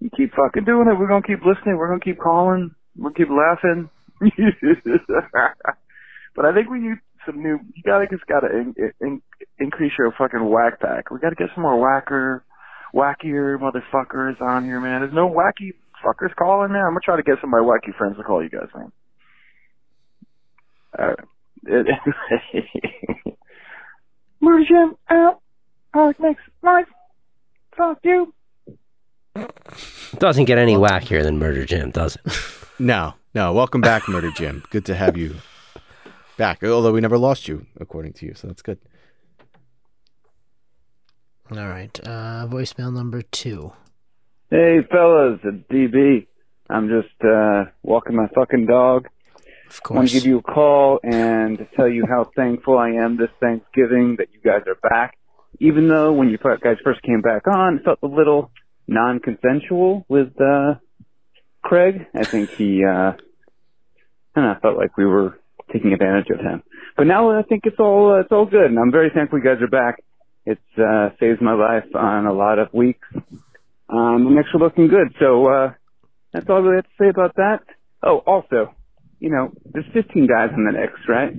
[0.00, 0.98] You keep fucking doing it.
[0.98, 1.76] We're gonna keep listening.
[1.76, 2.74] We're gonna keep calling.
[2.96, 3.90] We'll keep laughing.
[6.34, 7.58] but I think we need some new.
[7.74, 9.22] You gotta just gotta in, in,
[9.58, 11.10] increase your fucking whack pack.
[11.10, 12.44] We gotta get some more whacker,
[12.94, 15.00] wackier motherfuckers on here, man.
[15.00, 16.82] There's no wacky fuckers calling, man.
[16.84, 18.92] I'm gonna try to get some of my wacky friends to call you guys, man.
[20.98, 21.18] Alright.
[24.40, 25.40] Murder Jim out.
[25.94, 26.86] Alex makes life.
[27.78, 28.34] Fuck you.
[30.18, 32.32] Doesn't get any wackier than Murder Jim, does it?
[32.80, 33.52] No, no.
[33.52, 34.62] Welcome back, Murder Jim.
[34.70, 35.36] Good to have you
[36.36, 36.62] back.
[36.62, 38.78] Although we never lost you, according to you, so that's good.
[41.50, 41.98] All right.
[42.04, 43.72] Uh, voicemail number two.
[44.50, 46.26] Hey fellas, it's DB.
[46.70, 49.06] I'm just uh walking my fucking dog.
[49.68, 52.90] Of I want to give you a call and to tell you how thankful I
[52.90, 55.18] am this Thanksgiving that you guys are back.
[55.60, 58.50] Even though when you guys first came back on, it felt a little
[58.86, 60.74] non-consensual with uh
[61.62, 62.06] Craig.
[62.14, 63.12] I think he uh
[64.42, 65.38] know, I felt like we were
[65.72, 66.62] taking advantage of him.
[66.96, 69.44] But now I think it's all uh, it's all good, and I'm very thankful you
[69.44, 70.02] guys are back.
[70.46, 73.06] It's uh saves my life on a lot of weeks.
[73.88, 75.72] Um, Knicks are looking good, so uh
[76.32, 77.60] that's all I really have to say about that.
[78.02, 78.74] Oh, also,
[79.18, 81.34] you know, there's 15 guys in the Knicks, right?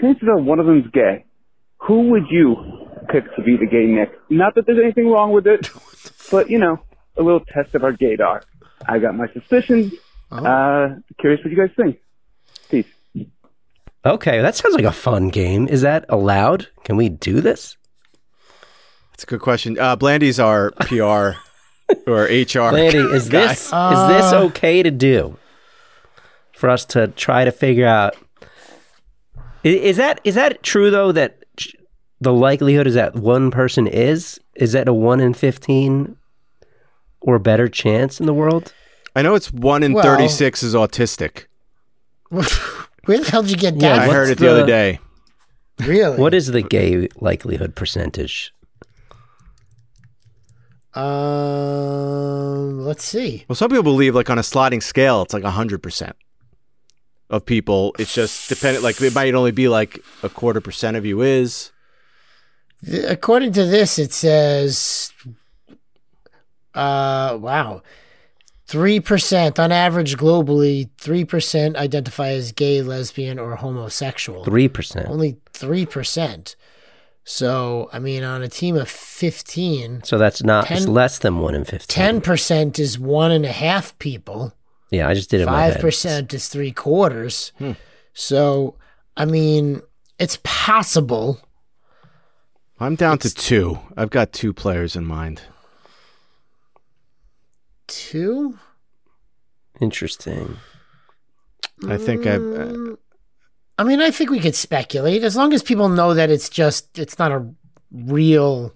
[0.00, 1.24] Chances are one of them's gay.
[1.82, 2.56] Who would you
[3.10, 4.10] pick to be the gay Knick?
[4.30, 5.70] Not that there's anything wrong with it,
[6.30, 6.78] but you know,
[7.16, 8.42] a little test of our gaydar.
[8.88, 9.92] I got my suspicions.
[10.30, 10.44] Oh.
[10.44, 11.98] Uh, curious what you guys think.
[12.70, 12.86] Peace.
[14.04, 15.66] Okay, that sounds like a fun game.
[15.68, 16.68] Is that allowed?
[16.84, 17.76] Can we do this?
[19.12, 19.78] That's a good question.
[19.78, 21.32] Uh, Blandy's our PR
[22.06, 22.70] or HR.
[22.72, 23.46] Landy, is guy.
[23.48, 25.38] this is this Uh, okay to do?
[26.52, 28.16] For us to try to figure out
[29.64, 31.35] i- is that is that true though that
[32.20, 34.40] the likelihood is that one person is?
[34.54, 36.16] Is that a one in fifteen
[37.20, 38.72] or better chance in the world?
[39.14, 41.46] I know it's one in Well- 36 is autistic.
[42.28, 44.08] Where the hell did you get Yeah, that?
[44.10, 44.98] I heard it the, the- other day.
[45.80, 46.18] Really?
[46.18, 48.52] What is the gay likelihood percentage?
[50.94, 53.44] Um, let's see.
[53.48, 56.12] Well, some people believe like on a sliding scale, it's like 100%
[57.30, 57.94] of people.
[57.98, 58.82] It's just dependent.
[58.84, 61.70] Like it might only be like a quarter percent of you is.
[62.84, 65.12] Th- According to this, it says,
[66.74, 67.82] uh, wow,
[68.66, 70.90] three percent on average globally.
[70.98, 74.44] Three percent identify as gay, lesbian, or homosexual.
[74.44, 75.08] Three percent.
[75.08, 76.56] Only three percent.
[77.28, 81.54] So, I mean, on a team of fifteen, So that's not it's less than one
[81.56, 81.94] in fifteen.
[82.04, 84.52] ten percent is one and a half people.
[84.92, 85.80] Yeah, I just did it in my Five head.
[85.82, 87.50] percent is three quarters.
[87.58, 87.72] Hmm.
[88.12, 88.76] So,
[89.16, 89.82] I mean,
[90.20, 91.40] it's possible.
[92.78, 93.78] I'm down to two.
[93.96, 95.42] I've got two players in mind.
[97.86, 98.58] Two.
[99.80, 100.56] Interesting.
[101.88, 102.38] I think I.
[102.38, 102.96] Mm,
[103.78, 106.98] I mean, I think we could speculate as long as people know that it's just
[106.98, 107.46] it's not a
[107.92, 108.74] real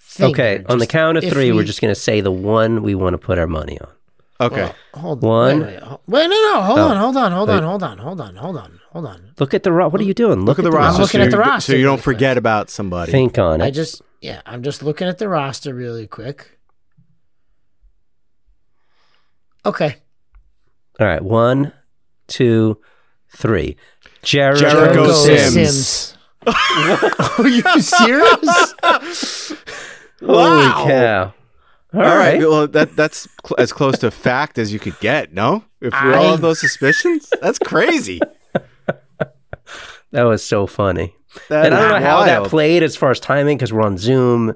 [0.00, 0.30] thing.
[0.30, 2.30] Okay, They're on the count of three, we, we- are just going to say the
[2.30, 3.88] one we want to put our money on.
[4.40, 4.62] Okay.
[4.62, 5.60] Well, hold One.
[5.60, 6.88] Wait, wait, ho- wait, no, no, hold Oh.
[6.88, 9.32] on, hold on, hold on, hold on, hold on, hold on, hold on.
[9.38, 10.46] Look at the ro- What are you doing?
[10.46, 10.94] Look, at the roster.
[10.96, 12.14] I'm looking so at the you- roster So you don't really quick.
[12.16, 13.12] forget about somebody.
[13.12, 13.64] Think on it.
[13.64, 16.58] I just, yeah, I'm just looking at the roster really quick.
[19.66, 19.96] Okay,
[21.00, 21.72] All right, one,
[22.28, 22.78] two,
[23.30, 23.76] three.
[24.22, 26.16] Jericho, Jericho Sims.
[26.46, 28.74] Are you serious?
[30.20, 31.32] Holy cow!
[31.94, 32.38] All right.
[32.40, 35.32] Well, that that's cl- as close to fact as you could get.
[35.32, 38.20] No, if we all I- have those suspicions, that's crazy.
[40.14, 41.16] That was so funny.
[41.48, 43.82] That and I don't know is how that played as far as timing because we're
[43.82, 44.54] on Zoom,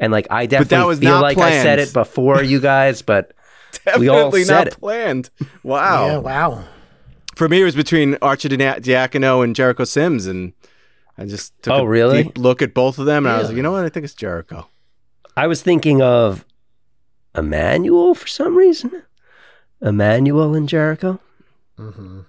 [0.00, 3.32] and like I definitely was feel not like I said it before you guys, but
[3.98, 4.80] we all Definitely said not it.
[4.80, 5.30] planned.
[5.62, 6.06] Wow.
[6.08, 6.64] Yeah, wow.
[7.36, 10.54] For me, it was between Archie Dia- Diacono and Jericho Sims, and
[11.16, 12.24] I just took Oh, a really?
[12.24, 13.84] deep look at both of them, and I was like, you know what?
[13.84, 14.68] I think it's Jericho.
[15.36, 16.44] I was thinking of
[17.36, 19.02] Emmanuel for some reason.
[19.80, 21.20] Emmanuel and Jericho.
[21.76, 22.20] hmm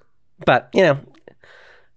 [0.46, 1.00] But, you know,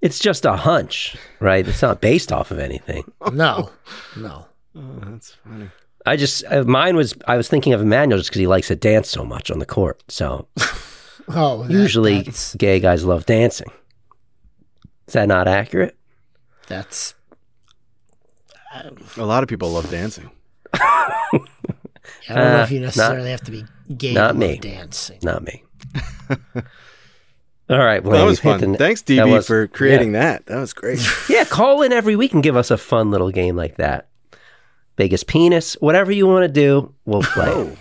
[0.01, 1.67] it's just a hunch, right?
[1.67, 3.05] It's not based off of anything.
[3.33, 3.71] No,
[4.17, 4.47] no.
[4.77, 5.69] Oh, that's funny.
[6.07, 8.77] I just, uh, mine was, I was thinking of Emmanuel just because he likes to
[8.77, 10.03] dance so much on the court.
[10.09, 10.49] So
[11.29, 13.71] Oh, that- usually that's, gay guys love dancing.
[15.07, 15.97] Is that not accurate?
[16.69, 17.15] that's
[19.17, 20.31] A lot of people love dancing.
[20.73, 21.29] I
[22.29, 23.65] don't know Uh, if you not- necessarily have to be
[23.97, 24.53] gay not to me.
[24.53, 25.19] love dancing.
[25.23, 25.65] Not me.
[27.71, 28.03] All right.
[28.03, 28.61] Well, that was fun.
[28.73, 30.45] the- Thanks, DB, was- for creating that.
[30.47, 30.99] That was great.
[31.29, 34.09] Yeah, call in every week and give us a fun little game like that.
[34.97, 37.77] Biggest penis, whatever you want to do, we'll play.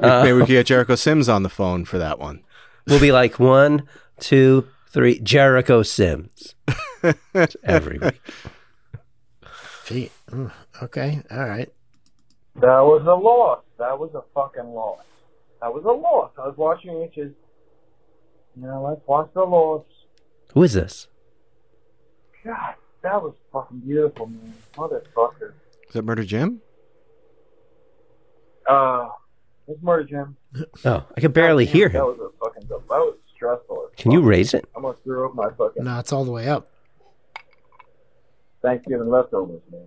[0.00, 2.42] Uh, Maybe we could get Jericho Sims on the phone for that one.
[2.86, 3.86] We'll be like one,
[4.20, 5.20] two, three.
[5.20, 6.54] Jericho Sims
[7.64, 8.20] every week.
[9.86, 10.50] Gee, mm,
[10.82, 11.68] okay, all right.
[12.56, 13.62] That was a loss.
[13.78, 15.00] That was a fucking loss.
[15.60, 16.30] That was a loss.
[16.38, 17.34] I was watching it just,
[18.60, 19.84] you know, let's watch the loss.
[20.54, 21.06] Who is this?
[22.44, 24.54] God, that was fucking beautiful, man.
[24.74, 25.52] Motherfucker.
[25.88, 26.60] Is that Murder Jim?
[28.68, 29.08] Uh,
[29.66, 30.36] it's Murder Jim.
[30.84, 31.94] Oh, I can barely Damn, hear him.
[32.00, 33.88] That was a fucking, that was stressful.
[33.92, 34.64] as Can you raise it?
[34.74, 36.70] I almost threw up my fucking No, it's all the way up.
[38.62, 39.86] Thanksgiving leftovers, man.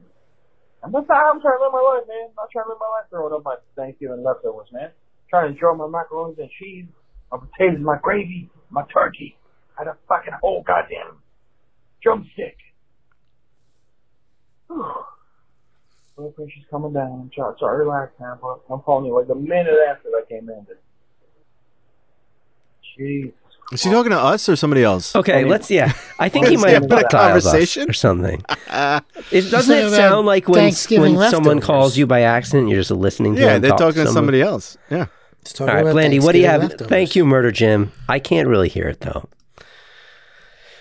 [0.84, 2.28] I'm not I'm trying to live my life, man.
[2.30, 4.90] I'm not trying to live my life throwing up my Thanksgiving leftovers, man.
[5.30, 6.86] trying to enjoy my macaroni and cheese,
[7.32, 9.38] my potatoes, my gravy, my turkey.
[9.78, 11.18] Had a fucking whole goddamn
[12.02, 12.58] drumstick.
[14.70, 17.12] Blood pressure's coming down.
[17.12, 18.38] I'm trying, trying to relax, man.
[18.42, 20.66] but I'm calling you like a minute after I came in.
[23.00, 23.34] Jeez.
[23.72, 25.16] Is she talking to us or somebody else?
[25.16, 25.72] Okay, let's.
[25.72, 27.90] Yeah, I think he might have have that blackmailed us conversation.
[27.90, 28.44] or something.
[28.70, 29.00] Uh,
[29.32, 31.64] It, doesn't it sound like when when someone leftovers.
[31.64, 34.42] calls you by accident, you're just listening to yeah, them they're talk talking to somebody
[34.42, 34.78] else.
[34.90, 35.06] Yeah.
[35.42, 36.62] Let's talk right, about Blandy, what do you have?
[36.62, 36.88] Leftovers.
[36.88, 37.92] Thank you, Murder Jim.
[38.08, 39.28] I can't really hear it though.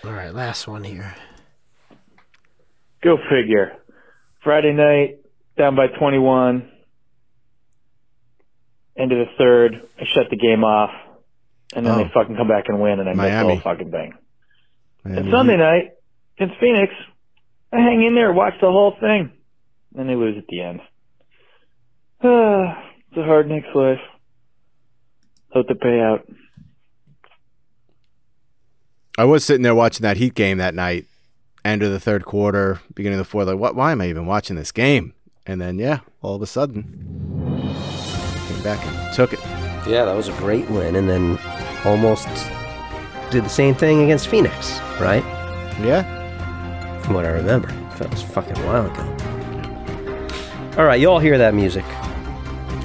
[0.03, 1.15] All right, last one here.
[3.03, 3.73] Go figure.
[4.43, 5.19] Friday night,
[5.57, 6.69] down by 21.
[8.97, 10.91] End of the third, I shut the game off,
[11.75, 12.03] and then Oh.
[12.03, 13.49] they fucking come back and win, and I miss the Miami.
[13.55, 14.13] whole fucking thing.
[15.03, 15.91] Man, And Sunday night,
[16.37, 16.93] against Phoenix,
[17.71, 19.31] I hang in there, watch the whole thing,
[19.95, 20.81] and they lose at the end.
[23.11, 23.99] It's a hard Knicks life.
[25.53, 26.25] Hope to pay out.
[29.17, 31.05] I was sitting there watching that Heat game that night,
[31.65, 33.47] end of the third quarter, beginning of the fourth.
[33.47, 33.75] Like, what?
[33.75, 35.13] Why am I even watching this game?
[35.45, 36.83] And then, yeah, all of a sudden,
[38.47, 39.39] came back and took it.
[39.87, 41.37] Yeah, that was a great win, and then
[41.83, 42.27] almost
[43.31, 45.23] did the same thing against Phoenix, right?
[45.81, 46.99] Yeah.
[47.01, 50.77] From what I remember, that was fucking a while ago.
[50.77, 51.83] All right, you all hear that music?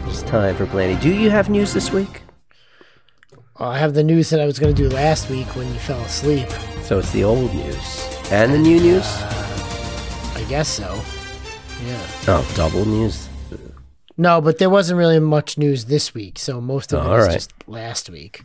[0.09, 1.01] It's time for Blandy.
[1.01, 2.23] Do you have news this week?
[3.59, 6.01] I have the news that I was going to do last week when you fell
[6.03, 6.49] asleep.
[6.83, 9.05] So it's the old news and the new news.
[9.07, 11.01] I guess so.
[11.85, 12.07] Yeah.
[12.29, 13.29] Oh, double news.
[14.19, 17.27] No, but there wasn't really much news this week, so most of it All is
[17.27, 17.35] right.
[17.35, 18.43] just last week.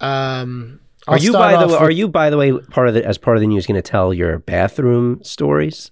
[0.00, 3.04] Um, Are I'll you by the way, are you by the way part of the
[3.04, 5.90] as part of the news going to tell your bathroom stories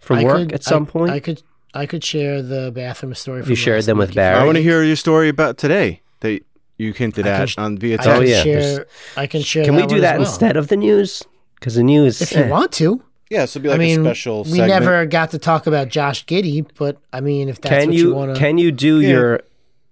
[0.00, 1.10] from I work could- at some I- point?
[1.12, 1.42] I could
[1.74, 3.44] I could share the bathroom story.
[3.46, 4.36] You shared them with Barry?
[4.36, 6.42] I want to hear your story about today that
[6.78, 8.08] you hinted I can at sh- on via I text.
[8.08, 8.86] Oh, can yeah, share.
[9.16, 9.64] I can share.
[9.64, 10.26] Can we do one that well.
[10.28, 11.22] instead of the news?
[11.54, 12.48] Because the news, If you eh.
[12.48, 13.02] want to.
[13.28, 14.68] Yeah, so it'd be I like mean, a special we segment.
[14.70, 18.08] never got to talk about Josh Giddey, but I mean, if that's can what you,
[18.08, 19.08] you, want to, can you do Yeah.
[19.08, 19.40] your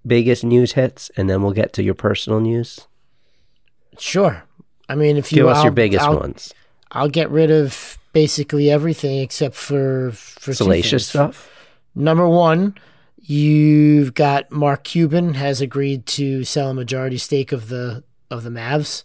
[0.04, 2.88] biggest news hits and then we'll get to your personal news?
[3.98, 4.42] sure.
[4.88, 6.54] I mean, if you Give us your I'll- biggest I'll, ones.
[6.92, 11.36] I'll get rid of basically everything except for for Salacious things.
[11.36, 11.50] stuff.
[11.98, 12.74] Number one,
[13.20, 18.50] you've got Mark Cuban has agreed to sell a majority stake of the of the
[18.50, 19.04] Mavs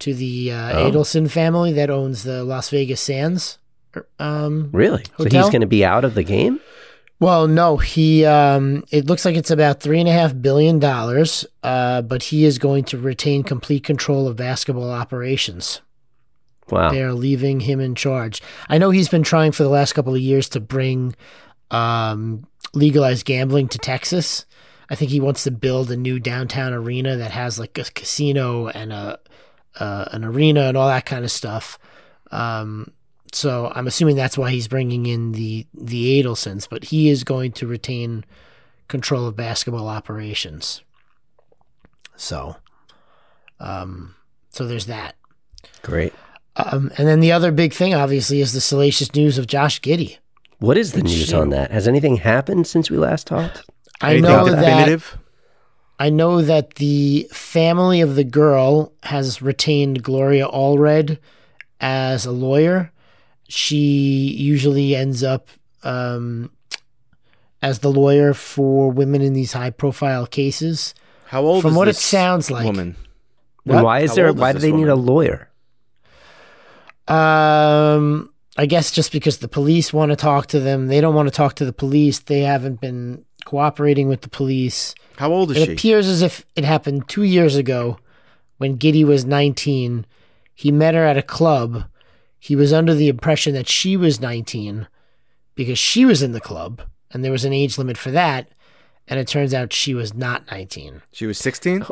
[0.00, 0.90] to the uh, Oh.
[0.90, 3.58] Adelson family that owns the Las Vegas Sands.
[3.96, 5.04] Er, Um, Really?
[5.18, 6.60] So he's going to be out of the game?
[7.20, 8.24] well, no, he.
[8.24, 12.44] Um, it looks like it's about three and a half billion dollars, uh, but he
[12.44, 15.80] is going to retain complete control of basketball operations.
[16.70, 16.90] Wow.
[16.92, 18.40] They are leaving him in charge.
[18.68, 21.14] I know he's been trying for the last couple of years to bring
[21.70, 24.46] um, legalized gambling to Texas.
[24.88, 28.68] I think he wants to build a new downtown arena that has like a casino
[28.68, 29.18] and a
[29.78, 31.78] uh, an arena and all that kind of stuff.
[32.32, 32.92] Um,
[33.32, 37.52] so I'm assuming that's why he's bringing in the the Adelsons, but he is going
[37.52, 38.24] to retain
[38.88, 40.82] control of basketball operations.
[42.16, 42.56] So,
[43.60, 44.16] um,
[44.50, 45.14] so there's that.
[45.82, 46.12] Great.
[46.56, 50.18] Um, and then the other big thing, obviously, is the salacious news of Josh Giddey.
[50.60, 51.70] What is the news on that?
[51.70, 53.68] Has anything happened since we last talked?
[54.00, 55.02] I Anything know that?
[55.98, 61.18] I know that the family of the girl has retained Gloria Allred
[61.80, 62.92] as a lawyer.
[63.48, 65.48] She usually ends up
[65.82, 66.50] um,
[67.62, 70.94] as the lawyer for women in these high-profile cases.
[71.26, 72.64] How old From is what it sounds like.
[72.64, 72.96] woman?
[73.66, 73.84] And What?
[73.84, 74.26] why is How there?
[74.28, 75.48] old is Why do this they need a lawyer?
[77.08, 81.28] Um, I guess just because the police want to talk to them, they don't want
[81.28, 82.18] to talk to the police.
[82.18, 84.94] They haven't been cooperating with the police.
[85.16, 85.72] How old is It she?
[85.72, 87.98] It appears as if it happened two years ago
[88.58, 90.04] when Giddey was 19.
[90.54, 91.84] He met her at a club.
[92.38, 94.88] He was under the impression that she was 19
[95.54, 98.48] because she was in the club and there was an age limit for that.
[99.06, 101.02] And it turns out she was not 19.
[101.12, 101.84] She was 16?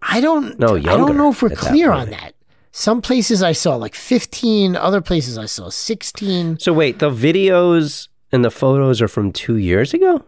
[0.00, 2.34] I don't No, younger I don't know if we're at that clear on that.
[2.74, 6.58] Some places I saw like 15, other places I saw 16.
[6.58, 10.24] So wait, the videos and the photos are from two years ago.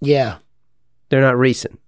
[0.00, 0.38] Yeah.
[1.08, 1.80] They're not recent.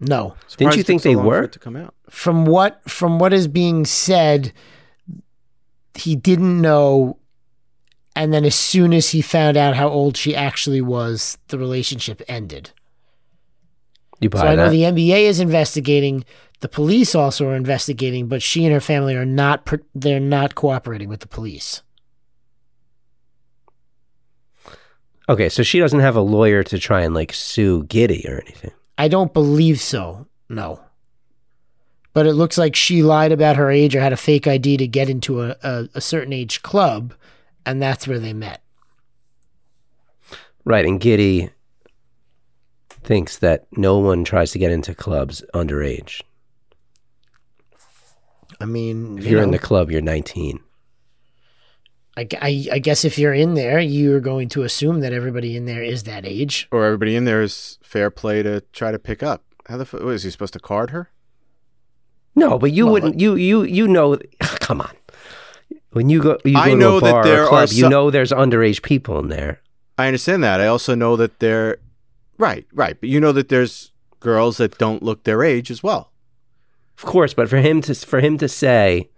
[0.00, 0.34] No.
[0.56, 1.46] Didn't you think so they were?
[1.46, 1.94] to come out.
[2.10, 4.52] from what from what is being said
[5.94, 7.18] he didn't know
[8.16, 12.20] and then as soon as he found out how old she actually was the relationship
[12.28, 12.70] ended
[14.20, 14.70] You buy so i know that?
[14.70, 16.24] the nba is investigating
[16.62, 21.08] the police also are investigating but she and her family are not they're not cooperating
[21.08, 21.82] with the police
[25.28, 28.72] okay, so she doesn't have a lawyer to try and like sue Giddey or anything.
[28.96, 30.80] i don't believe so no
[32.14, 34.86] but it looks like she lied about her age or had a fake id to
[34.86, 37.14] get into a, a, a certain age club
[37.66, 38.62] and that's where they met
[40.64, 41.50] Right, and Giddey
[42.88, 46.22] thinks that no one tries to get into clubs underage.
[48.62, 50.60] I mean If you you're in the club, you're 19.
[52.16, 55.64] I, I, I guess if you're in there, you're going to assume that everybody in
[55.64, 56.68] there is that age.
[56.70, 59.42] Or everybody in there is fair play to try to pick up.
[59.66, 61.10] How the f- what, is he supposed to card her?
[62.34, 63.18] No, but you Well, wouldn't.
[63.20, 64.18] You you you know.
[64.60, 64.94] Come on.
[65.92, 67.82] When you go, you go I to know a that there or are club, you
[67.82, 69.60] some- know there's underage people in there.
[69.96, 70.60] I understand that.
[70.60, 71.78] I also know that there,
[72.38, 72.98] right, right.
[73.00, 73.90] But you know that there's
[74.20, 76.11] girls that don't look their age as well.
[76.98, 79.08] Of course, but for him to for him to say,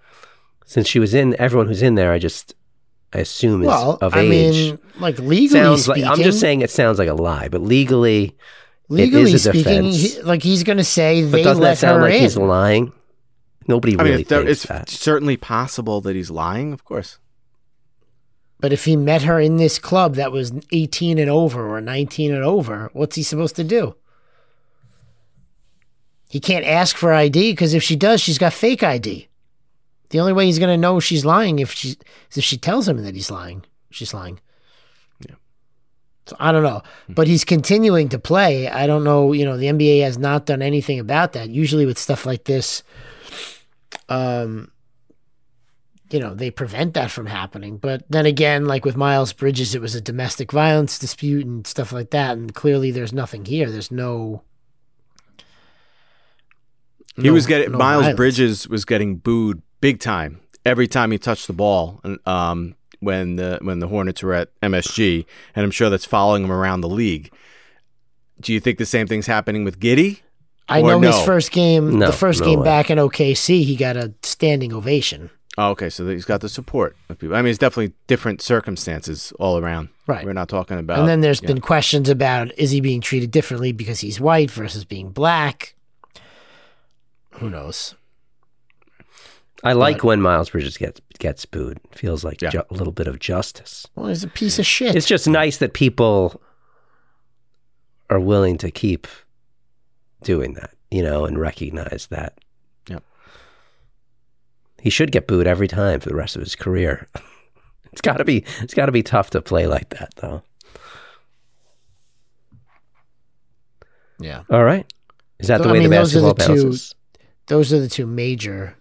[0.64, 2.54] since she was in, everyone who's in there, I just
[3.12, 4.30] I assume is well, of I age.
[4.72, 7.60] mean, like legally sounds speaking, like I'm just saying it sounds like a lie, but
[7.60, 8.36] legally,
[8.88, 10.14] legally is a speaking, defense.
[10.16, 12.20] he, like he's going to say but they doesn't let that sound her like in.
[12.22, 12.92] he's lying?
[13.68, 14.88] Nobody I mean, really if there- thinks it's that.
[14.88, 16.72] certainly possible that he's lying.
[16.72, 17.18] Of course.
[18.60, 22.32] But if he met her in this club that was 18 and over or 19
[22.32, 23.94] and over, what's he supposed to do?
[26.34, 29.28] He can't ask for ID because if she does, she's got fake ID.
[30.08, 31.96] The only way he's going to know she's lying if she is
[32.36, 33.64] if she tells him that he's lying.
[33.90, 34.40] She's lying.
[35.24, 35.36] Yeah.
[36.26, 38.68] So I don't know, but he's continuing to play.
[38.68, 39.32] I don't know.
[39.32, 41.50] You know, the NBA has not done anything about that.
[41.50, 42.82] Usually with stuff like this,
[44.08, 44.72] um,
[46.10, 47.76] you know, they prevent that from happening.
[47.76, 51.92] But then again, like with Miles Bridges, it was a domestic violence dispute and stuff
[51.92, 52.36] like that.
[52.36, 53.70] And clearly there's nothing here.
[53.70, 54.42] There's no.
[57.16, 58.16] He no- was getting no Miles violence.
[58.16, 62.00] Bridges was getting booed big time every time he touched the ball.
[62.04, 66.44] And um, when the when the Hornets were at MSG, and I'm sure that's following
[66.44, 67.32] him around the league.
[68.40, 70.20] Do you think the same thing's happening with Giddey?
[70.68, 72.64] I or know his first game, No, the first no game way.
[72.64, 75.30] back in OKC, he got a standing ovation.
[75.56, 77.36] Oh, okay, so he's got the support of people.
[77.36, 79.90] I mean, it's definitely different circumstances all around.
[80.06, 80.24] Right.
[80.24, 80.98] We're not talking about.
[80.98, 81.48] and then there's yeah.
[81.48, 85.74] been questions about is he being treated differently because he's white versus being black?
[87.34, 87.94] Who knows?
[89.62, 91.80] I like but- when Miles Bridges gets gets booed.
[91.92, 92.50] Feels like Yeah.
[92.50, 93.86] ju- a little bit of justice.
[93.94, 94.94] Well, he's a piece of shit.
[94.94, 96.42] It's just nice that people
[98.10, 99.06] are willing to keep
[100.22, 102.36] doing that, you know, and recognize that.
[102.88, 103.02] Yep.
[104.82, 107.08] He should get booed every time for the rest of his career.
[107.92, 110.42] It's got to be it's got to be tough to play like that though.
[114.18, 114.42] yeah.
[114.50, 114.84] All right.
[115.38, 116.94] Is that So, the I way mean, the basketball two- bounces?
[117.46, 118.76] Those are the two major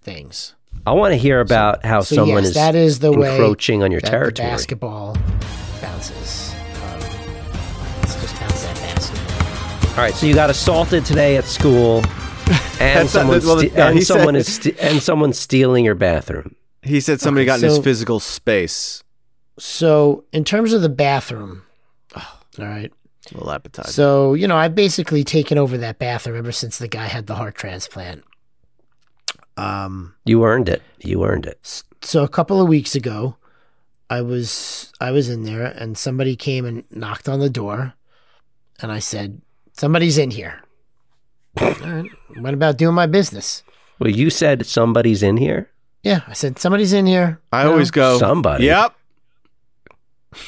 [0.00, 0.54] things.
[0.86, 3.82] I want to hear about how so someone yes, is that is the way encroaching
[3.82, 4.48] on your that the territory.
[4.48, 5.16] basketball
[5.80, 6.52] bounces.
[6.82, 7.00] Um,
[8.00, 9.90] let's just bounce that basketball.
[9.90, 12.04] All right, so you got assaulted today at school, and
[12.80, 15.94] That's not- someone well, ste- no, and he said- is ste- and someone's stealing your
[15.94, 16.56] bathroom.
[16.82, 19.04] He said somebody Okay, got in his physical space.
[19.58, 21.62] So, in terms of the bathroom,
[22.16, 22.24] all
[22.58, 22.92] right.
[23.32, 23.92] A little appetizing.
[23.92, 27.34] So, you know, I've basically taken over that bathroom ever since the guy had the
[27.34, 28.24] heart transplant.
[29.56, 30.82] Um, You earned it.
[31.00, 31.82] You earned it.
[32.02, 33.36] so a couple of weeks ago,
[34.10, 37.94] I was I was in there and somebody came and knocked on the door,
[38.80, 39.40] and I said,
[39.72, 40.60] "Somebody's in here."
[41.60, 42.10] All right,
[42.40, 43.62] went about doing my business.
[43.98, 45.70] Well, you said somebody's in here.
[46.02, 47.72] Yeah, I said, "Somebody's in here." I you know?
[47.72, 48.18] always go.
[48.18, 48.64] Somebody.
[48.66, 48.94] Yep.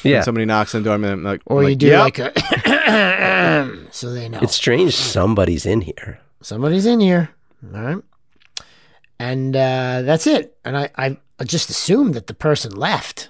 [0.01, 1.99] When Yeah, somebody knocks on the door, I'm like, or I'm you like, do yep.
[1.99, 4.39] like a, so they know.
[4.41, 4.95] it's strange.
[4.95, 6.19] Somebody's in here.
[6.41, 7.29] somebody's in here.
[7.73, 8.03] All right.
[9.19, 10.57] And uh, that's it.
[10.65, 13.29] And I, I just assumed that the person left.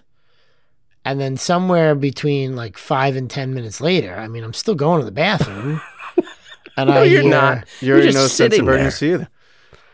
[1.03, 4.99] And then somewhere between like five and 10 minutes later, I mean, I'm still going
[5.01, 5.80] to the bathroom.
[6.78, 7.66] and No, I you're hear- not.
[7.82, 8.76] You're, You're in just no sense sitting of there.
[8.76, 9.28] urgency either.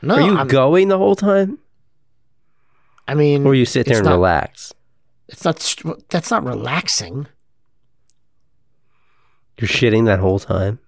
[0.02, 1.60] No, Are you I'm- going the whole time,
[3.08, 4.74] I mean, or you sit there and not, relax?
[5.32, 7.28] It's not, that's not relaxing.
[9.60, 10.80] You're shitting that whole time.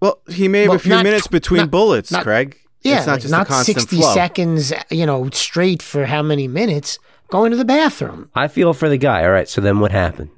[0.00, 2.56] Well, he may have Well, a few not- minutes between not- bullets, not- Craig.
[2.82, 4.14] Yeah, it's not like, just not a constant 60 flow.
[4.14, 6.98] seconds, you know, straight for how many minutes
[7.28, 8.30] going to the bathroom.
[8.34, 9.22] I feel for the guy.
[9.24, 9.48] All right.
[9.48, 10.30] So then what happened?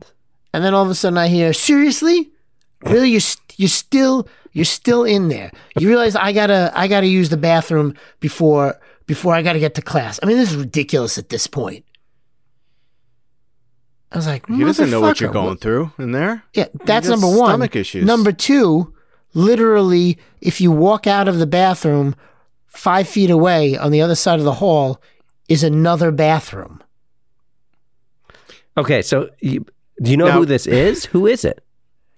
[0.53, 2.31] And then all of a sudden I hear, seriously?
[2.85, 3.11] Really?
[3.11, 3.21] You're,
[3.57, 5.53] you're still, you're still in there.
[5.79, 8.75] You realize I gotta, I gotta use the bathroom before,
[9.07, 10.19] before I gotta get to class.
[10.21, 11.85] I mean, this is ridiculous at this point.
[14.13, 16.45] I was like, He doesn't know what you're going through in there.
[16.55, 17.51] Yeah, that's number one.
[17.51, 18.05] stomach issues.
[18.05, 18.93] Number two,
[19.35, 22.15] literally, if you walk out of the bathroom
[22.67, 25.01] five feet away on the other side of the hall
[25.49, 26.83] is another bathroom.
[28.77, 29.03] Okay.
[29.03, 29.65] So you,
[30.03, 31.07] do you know Now- who this is?
[31.07, 31.63] Who is it?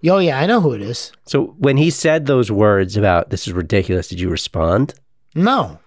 [0.06, 1.12] Oh yeah, I know who it is.
[1.24, 4.92] So when he said those words about this is ridiculous, did you respond?
[5.34, 5.78] No.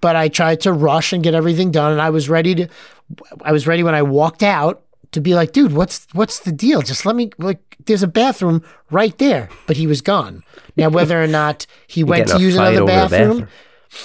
[0.00, 2.68] But I tried to rush and get everything done and I was ready to
[3.42, 4.82] I was ready when I walked out
[5.12, 6.82] to be like, dude, what's what's the deal?
[6.82, 9.48] Just let me like there's a bathroom right there.
[9.66, 10.42] But he was gone.
[10.76, 13.48] Now whether or not he went to use another bathroom, bathroom.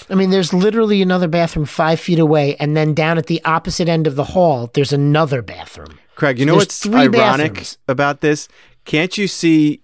[0.10, 3.88] I mean, there's literally another bathroom five feet away, and then down at the opposite
[3.88, 6.00] end of the hall, there's another bathroom.
[6.16, 7.78] Craig, you know what's three ironic bathrooms.
[7.88, 8.48] about this?
[8.86, 9.82] Can't you see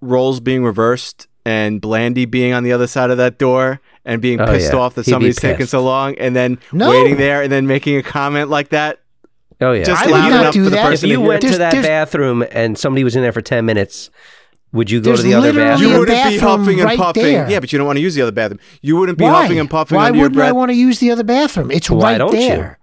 [0.00, 4.40] roles being reversed and Blandy being on the other side of that door and being
[4.40, 4.78] Oh, pissed yeah.
[4.78, 6.90] off that He'd be somebody's taking so long and then No.
[6.90, 9.00] waiting there and then making a comment like that?
[9.62, 9.84] Oh yeah.
[9.84, 10.82] Just I would loud not enough do for the that.
[10.90, 11.28] person if you to hear.
[11.28, 14.10] went to There's- that there's- bathroom and somebody was in there for 10 minutes,
[14.72, 15.90] would you go There's to the other literally bathroom?
[15.90, 17.22] You a wouldn't be bathroom huffing and right puffing.
[17.24, 17.50] there.
[17.50, 18.60] Yeah, but you don't want to use the other bathroom.
[18.80, 19.42] You wouldn't be Why?
[19.42, 20.54] huffing and puffing Why under your wouldn't I breath.
[20.56, 21.70] want to use the other bathroom?
[21.70, 22.40] It's Why right don't you?
[22.48, 22.78] there.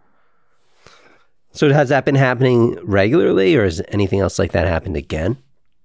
[1.52, 5.38] So has that been happening regularly or has anything else like that happened again?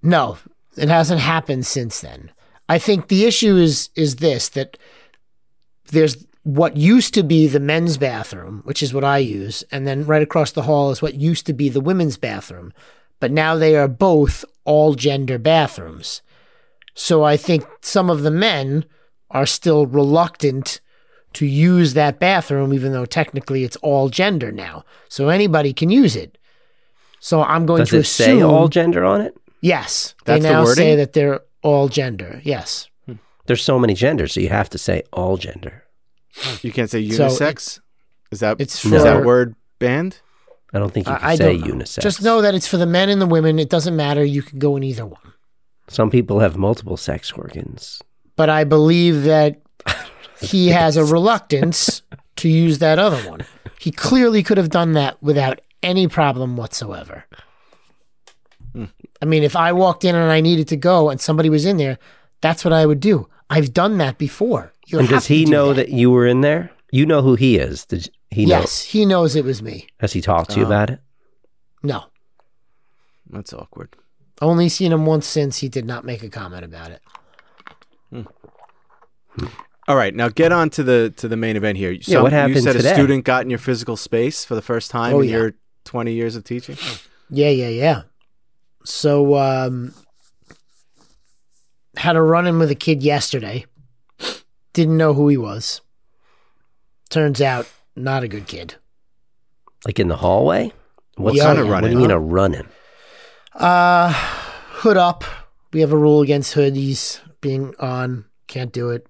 [0.02, 0.36] No,
[0.76, 2.30] it hasn't happened since then.
[2.68, 4.76] I think the issue is is this that
[5.90, 10.04] there's what used to be the men's bathroom, which is what I use, and then
[10.06, 12.72] right across the hall is what used to be the women's bathroom.
[13.18, 16.20] But now they are both all gender bathrooms.
[16.94, 18.84] So I think some of the men
[19.30, 20.80] are still reluctant
[21.32, 24.84] to use that bathroom, even though technically it's all gender now.
[25.08, 26.38] So anybody can use it.
[27.20, 29.34] So I'm going Does to it assume say all gender on it?
[29.60, 30.14] yes.
[30.26, 32.40] That's they the now say that they're all gender.
[32.44, 32.88] Yes.
[33.06, 33.14] Hmm.
[33.46, 35.83] There's so many genders, so you have to say all gender.
[36.62, 37.80] You can't say So unisex.
[38.30, 40.20] is that it's is that word banned?
[40.72, 42.02] I don't think you can I say don't unisex.
[42.02, 43.58] Just know that it's for the men and the women.
[43.58, 44.24] It doesn't matter.
[44.24, 45.32] You can go in either one.
[45.88, 48.00] Some people have multiple sex organs.
[48.36, 49.60] But I believe that
[50.40, 52.02] he has a reluctance
[52.36, 53.44] to use that other one.
[53.78, 57.24] He clearly could have done that without any problem whatsoever.
[59.22, 61.76] I mean, if I walked in and I needed to go and somebody was in
[61.76, 61.98] there,
[62.40, 63.28] that's what I would do.
[63.48, 64.72] I've done that before.
[64.86, 65.88] You and does he do know that.
[65.88, 66.70] you were in there?
[66.92, 67.84] You know who he is.
[67.86, 68.60] Did he know?
[68.60, 69.86] Yes, he knows it was me.
[70.00, 70.68] Has he talked to you Oh.
[70.68, 71.00] about it?
[71.82, 72.04] No.
[73.30, 73.96] That's awkward.
[74.42, 77.00] Only seen him once since he did not make a comment about it.
[79.86, 81.90] All right, now get on to the to the main event here.
[81.92, 82.90] Yeah, what you happened said today?
[82.92, 85.36] a student got in your physical space for the first time Oh, in yeah.
[85.36, 85.54] your
[85.84, 86.76] 20 years of teaching.
[87.28, 88.02] Yeah, yeah, yeah.
[88.84, 89.92] So um
[91.96, 93.66] had a run in with a kid yesterday.
[94.74, 95.80] Didn't know who he was.
[97.08, 97.66] Turns out
[97.96, 98.74] not a good kid.
[99.86, 100.72] Like in the hallway?
[101.16, 101.64] What Yeah, kind yeah.
[101.64, 102.68] of What do you mean a running?
[103.54, 105.24] Uh hood up.
[105.72, 108.24] We have a rule against hoodies being on.
[108.48, 109.06] Can't do it.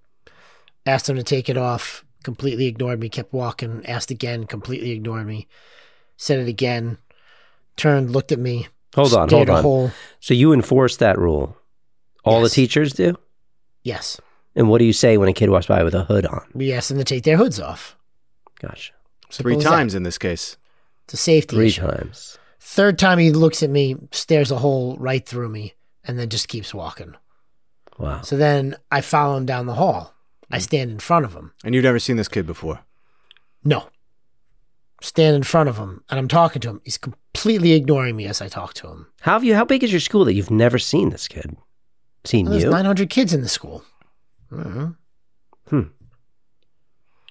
[0.87, 2.05] Asked him to take it off.
[2.23, 3.09] Completely ignored me.
[3.09, 3.85] Kept walking.
[3.87, 4.45] Asked again.
[4.45, 5.47] Completely ignored me.
[6.17, 6.99] Said it again.
[7.77, 8.11] Turned.
[8.11, 8.69] Looked at me.
[8.95, 9.63] Hold on, hold on.
[9.63, 9.91] hole.
[10.21, 11.57] So you enforce that rule.
[12.25, 12.51] All Yes.
[12.51, 13.17] the teachers do?
[13.83, 14.21] Yes.
[14.57, 16.47] And what do you say when a kid walks by with a hood on?
[16.55, 17.97] We ask them to take their hoods off.
[18.61, 18.93] Gotcha.
[19.31, 19.71] Three Simple as that.
[19.71, 20.57] times in this case.
[21.05, 21.83] It's a safety Three issue.
[21.83, 22.39] times.
[22.61, 25.75] Third time he looks at me, stares a hole right through me,
[26.05, 27.15] and then just keeps walking.
[27.99, 28.23] Wow.
[28.23, 30.15] So then I follow him down the hall.
[30.51, 30.63] I mm-hmm.
[30.63, 31.53] stand in front of him.
[31.65, 32.81] And you've never seen this kid before.
[33.65, 33.89] No.
[35.03, 36.81] Stand in front of him, and I'm talking to him.
[36.85, 39.09] He's completely ignoring me as I talk to him.
[39.21, 41.57] How have you how big is your school that you've never seen this kid?
[42.25, 42.71] Seen There's you?
[42.71, 43.85] 900 kids in the school.
[44.57, 44.97] Mhm.
[45.69, 45.83] Hmm.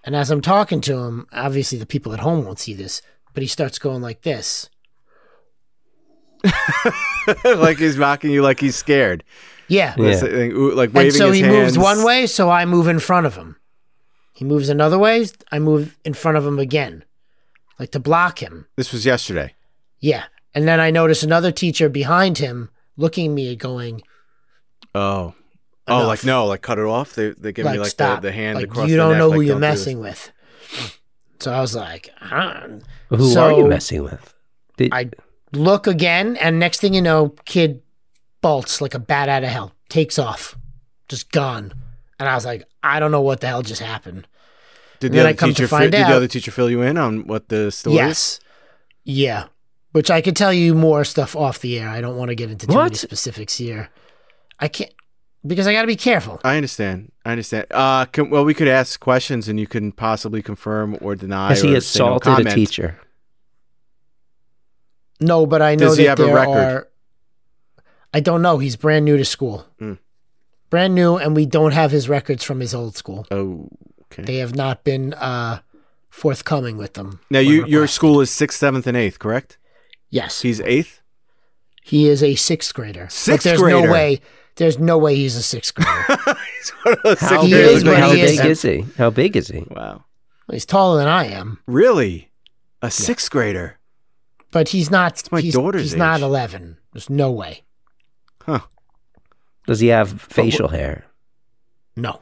[0.06, 3.02] And as I'm talking to him, obviously the people at home won't see this,
[3.34, 4.70] but he starts going like this.
[7.46, 9.24] like he's mocking you like he's scared.
[9.70, 9.96] Yeah.
[9.98, 10.16] Yeah.
[10.22, 11.78] Like, ooh, like waving and so his he hands.
[11.78, 13.56] moves one way, so I move in front of him.
[14.34, 17.06] He moves another way, I move in front of him again,
[17.80, 18.66] like to block him.
[18.76, 19.54] This was yesterday.
[20.00, 20.24] Yeah.
[20.56, 24.02] And then I notice another teacher behind him looking at me going,
[24.94, 25.34] Oh.
[25.88, 27.14] Oh, like no, like cut it off.
[27.16, 28.22] They they give like, me like stop.
[28.22, 29.80] the, the hand like, across you don't neck, know like, who you're don't do this.
[29.80, 30.32] messing with.
[31.40, 32.68] So I was like, huh.
[33.10, 34.34] Who So- are you messing with?
[34.78, 35.10] Did, I
[35.52, 37.82] look again, and next thing you know, kid
[38.42, 40.58] bolts like a bat out of hell, takes off,
[41.10, 41.74] just gone.
[42.20, 44.28] And I was like, I don't know what the hell just happened.
[45.00, 46.82] Did the other I come to teacher fi- find did the other teacher fill you
[46.82, 48.00] in on what the story is?
[48.00, 48.40] Yes.
[49.04, 49.46] Yeah.
[49.92, 51.90] Which I could tell you more stuff off the air.
[51.90, 53.90] I don't want to get into too many specifics here.
[54.60, 54.92] I can't
[55.46, 56.40] because I got to be careful.
[56.44, 57.12] I understand.
[57.26, 57.66] I understand.
[57.72, 61.50] Uh, can, well, we could ask questions, and you can possibly confirm or deny.
[61.50, 63.00] has he or say no assaulted a teacher?
[65.20, 66.58] No, but I know Does he that have a there record?
[66.58, 66.88] are.
[68.14, 68.58] I don't know.
[68.60, 69.66] He's brand new to school.
[69.80, 69.94] Hmm.
[70.70, 73.26] Brand new, and we don't have his records from his old school.
[73.32, 73.70] Oh,
[74.06, 74.24] okay.
[74.24, 75.60] They have not been uh,
[76.10, 77.20] forthcoming with them.
[77.30, 79.58] Now, you your school is sixth, seventh, and eighth, correct?
[80.10, 81.02] Yes, He's eighth.
[81.84, 83.08] he is a sixth grader.
[83.10, 83.88] Sixth but there's grader?
[83.88, 84.20] no way.
[84.56, 85.90] There's no way he's a sixth grader.
[86.60, 88.50] He's one of those How, sixth He big, graders is, how he big sense.
[88.50, 88.86] is he?
[88.98, 89.66] How big is he?
[89.70, 90.04] Wow,
[90.52, 92.30] he's taller than I am, really?
[92.82, 93.80] A sixth grader?
[94.52, 95.24] but he's not.
[95.32, 96.78] my he's, daughter's He's not eleven.
[96.94, 97.64] There's no way.
[98.44, 98.60] Huh?
[99.66, 101.06] Does he have facial hair?
[101.96, 102.20] No.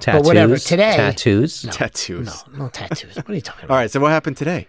[0.00, 0.26] Tattoos?
[0.26, 1.64] whatever, today- Tattoos?
[1.64, 1.70] No.
[1.72, 2.26] Tattoos.
[2.26, 3.16] No, no tattoos.
[3.16, 3.74] What are you talking about?
[3.74, 3.90] All right.
[3.90, 4.68] So what happened today?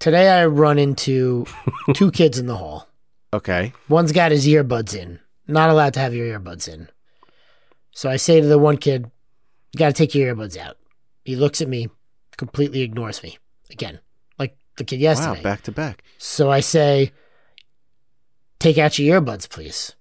[0.00, 1.46] Today I run into
[1.94, 2.88] two kids in the hall.
[3.34, 3.72] Okay.
[3.88, 5.18] One's got his earbuds in.
[5.46, 6.88] Not allowed to have your earbuds in.
[7.92, 9.10] So I say to the one kid,
[9.72, 10.76] You got to take your earbuds out.
[11.24, 11.88] He looks at me,
[12.36, 13.38] completely ignores me
[13.70, 14.00] again,
[14.38, 15.38] like the kid yesterday.
[15.38, 15.42] Wow.
[15.42, 16.02] Back to back.
[16.18, 17.12] So I say,
[18.58, 19.94] Take out your earbuds, please.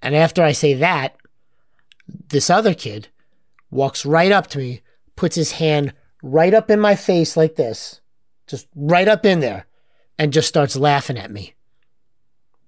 [0.00, 1.16] And after I say that,
[2.06, 3.08] this other kid
[3.70, 4.82] walks right up to me,
[5.16, 5.92] puts his hand
[6.22, 8.00] right up in my face like this,
[8.46, 9.66] just right up in there,
[10.18, 11.54] and just starts laughing at me.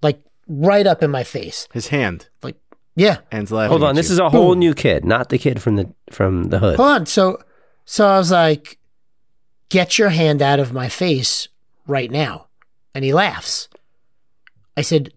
[0.02, 1.68] Like right up in my face.
[1.72, 2.28] His hand.
[2.42, 2.56] Like,
[2.94, 3.18] yeah.
[3.32, 3.70] Hands laughing.
[3.70, 4.14] Hold on, this you.
[4.14, 4.60] is a whole Boom.
[4.60, 6.76] new kid, not the kid from the from the hood.
[6.76, 7.06] Hold on.
[7.06, 7.38] So
[7.86, 8.78] So I was like,
[9.68, 11.48] get your hand out of my face
[11.86, 12.48] right now.
[12.94, 13.68] And he laughs.
[14.76, 15.12] I said,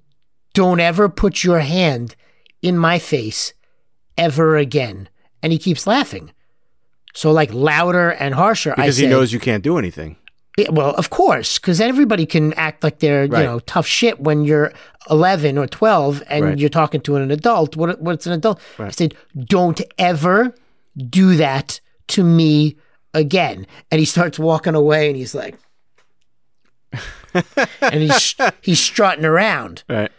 [0.53, 2.15] don't ever put your hand
[2.61, 3.53] in my face
[4.17, 5.09] ever again.
[5.41, 6.31] And he keeps laughing.
[7.13, 8.73] So, like, louder and harsher.
[8.73, 10.17] I Because he said, knows you can't do anything.
[10.59, 13.39] Yeah, well, of course, because everybody can act like they're Right.
[13.41, 14.71] you know tough shit when you're
[15.09, 16.57] 11 or 12 and Right.
[16.59, 17.75] you're talking to an adult.
[17.75, 18.59] What what's an adult?
[18.77, 19.13] I said,
[19.45, 20.53] don't ever
[21.09, 21.79] do that
[22.09, 22.75] to me
[23.13, 23.65] again.
[23.91, 25.55] And he starts walking away, and he's like,
[27.81, 29.83] and he's he's strutting around.
[29.87, 30.11] Right.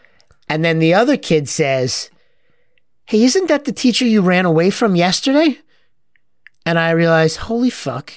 [0.49, 2.11] And then the other kid says,
[3.07, 5.59] Hey, isn't that the teacher you ran away from yesterday?
[6.67, 8.13] And I realized, holy fuck,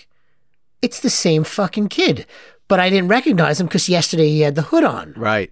[0.84, 2.28] it's the same fucking kid.
[2.68, 5.14] But I didn't recognize him because yesterday he had the hood on.
[5.18, 5.52] Right.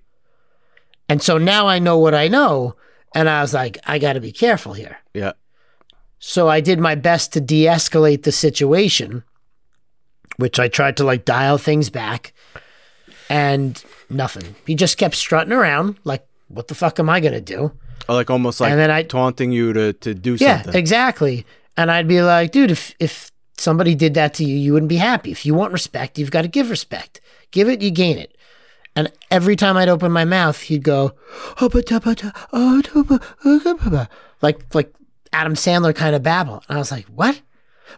[1.09, 2.75] And so now I know what I know.
[3.13, 4.97] And I was like, I got to be careful here.
[5.13, 5.33] Yeah.
[6.19, 9.23] So I did my best to de escalate the situation,
[10.37, 12.33] which I tried to like dial things back
[13.29, 14.55] and nothing.
[14.65, 17.71] He just kept strutting around like, what the fuck am I going to do?
[18.09, 20.79] Or like almost like And then I- taunting you to, to do Yeah, something.
[20.79, 21.45] exactly.
[21.77, 23.31] And I'd be like, dude, if if
[23.61, 25.31] somebody did that to you, you wouldn't be happy.
[25.31, 27.21] If you want respect, you've got to give respect.
[27.51, 28.35] Give it, you gain it.
[28.95, 31.13] And every time I'd open my mouth, he'd go,
[31.61, 31.81] "Oh, oh,
[32.53, 34.09] oh, da- ba- ba,"
[34.41, 34.93] like like
[35.31, 36.63] Adam Sandler kind of babble.
[36.67, 37.41] And I was like, what?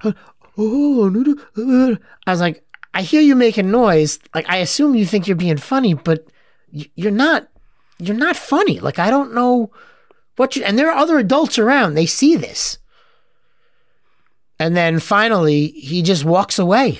[0.03, 0.13] Uh,
[0.57, 1.95] oh, no, no, uh, uh,"
[2.27, 4.19] I was like, I hear you making noise.
[4.35, 6.27] Like I assume you think you're being funny, but
[6.71, 7.47] you're not.
[7.97, 8.79] You're not funny.
[8.79, 9.71] Like I don't know
[10.35, 10.63] what you.
[10.63, 11.93] And there are other adults around.
[11.93, 12.77] They see this.
[14.59, 16.99] And then finally, he just walks away.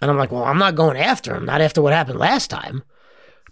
[0.00, 2.82] And I'm like, well, I'm not going after him, not after what happened last time.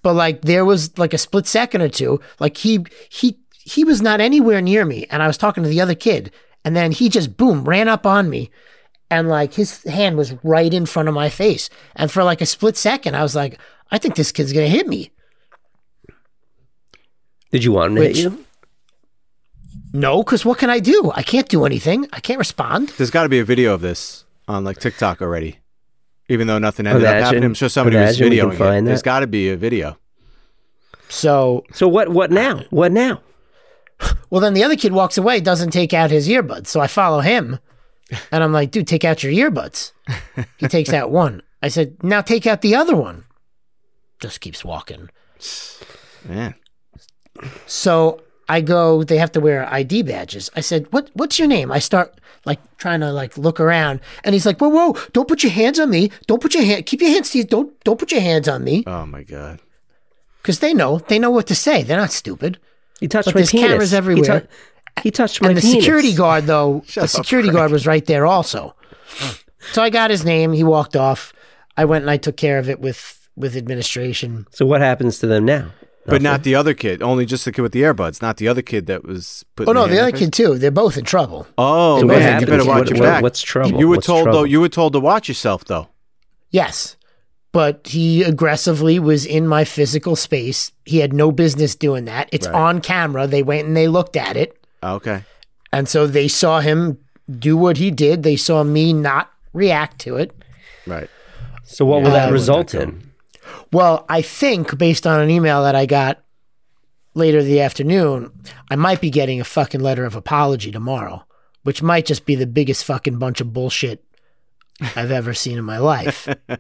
[0.03, 4.01] But like, there was like a split second or two, like he he he was
[4.01, 6.32] not anywhere near me, and I was talking to the other kid,
[6.64, 8.51] and then he just boom ran up on me,
[9.11, 12.46] and like his hand was right in front of my face, and for like a
[12.46, 15.11] split second, I was like, I think this kid's gonna hit me.
[17.53, 18.44] Did you want him to Which- hit you?
[19.93, 21.11] No, because what can I do?
[21.14, 22.07] I can't do anything.
[22.12, 22.91] I can't respond.
[22.91, 25.59] There's got to be a video of this on like TikTok already.
[26.28, 28.59] Even though nothing ended up happening, I'm sure somebody was imagine we can videoing it.
[28.59, 29.05] find There's that.
[29.05, 29.99] got to be a video.
[31.09, 32.09] So So what?
[32.11, 32.62] What now?
[32.70, 33.20] What now?
[34.30, 36.68] Well, then the other kid walks away, doesn't take out his earbuds.
[36.68, 37.59] So I follow him
[38.30, 39.93] and I'm like, dude, take out your earbuds.
[40.59, 41.43] He takes out one.
[41.62, 43.24] I said, now take out the other one.
[44.20, 45.11] Just keeps walking.
[46.24, 46.55] Man.
[47.66, 48.22] So
[48.57, 50.51] I go, they have to wear ID badges.
[50.57, 51.70] I said, what, what's your name?
[51.70, 55.42] I start like trying to like look around and he's like, whoa, whoa, don't put
[55.42, 56.11] your hands on me.
[56.26, 57.44] Don't put your hand, keep your hands to you.
[57.44, 58.82] Don't, don't put your hands on me.
[58.86, 59.61] Oh my God.
[60.42, 61.82] Cause they know, they know what to say.
[61.82, 62.59] They're not stupid.
[62.98, 63.68] He touched But my there's penis.
[63.68, 64.48] cameras He everywhere.
[65.03, 65.76] He, touched my and the penis.
[65.84, 68.74] security guard though the up, security guard was right there also
[69.72, 71.32] so i got his name he walked off
[71.76, 75.26] i went and i took care of it with with administration So what happens to
[75.26, 75.70] them now?
[76.07, 77.03] But not the other kid.
[77.03, 79.72] Only just the kid with the earbuds, not the other kid that was putting oh
[79.74, 82.64] no hand the other kid too they're both in trouble Oh So man, you better
[82.64, 83.22] watch What- your back.
[83.22, 83.78] what's trouble?
[83.78, 84.44] You were What's told though.
[84.44, 85.88] You were told to watch yourself though.
[86.51, 86.96] yes
[87.53, 92.46] but he aggressively was in my physical space he had no business doing that it's
[92.46, 92.57] Right.
[92.57, 95.24] on camera they went and they looked at it oh, Okay.
[95.72, 96.98] and so they saw him
[97.28, 100.32] do what he did they saw me not react to it
[100.86, 101.11] Right.
[101.64, 103.10] So what will Yeah, that um, result wouldn't in?
[103.73, 106.23] Well, I think based on an email that I got
[107.14, 108.33] later the afternoon,
[108.71, 111.25] I might be getting a fucking letter of apology tomorrow,
[111.62, 114.05] which might just be the biggest fucking bunch of bullshit
[114.97, 116.29] I've ever seen in my life.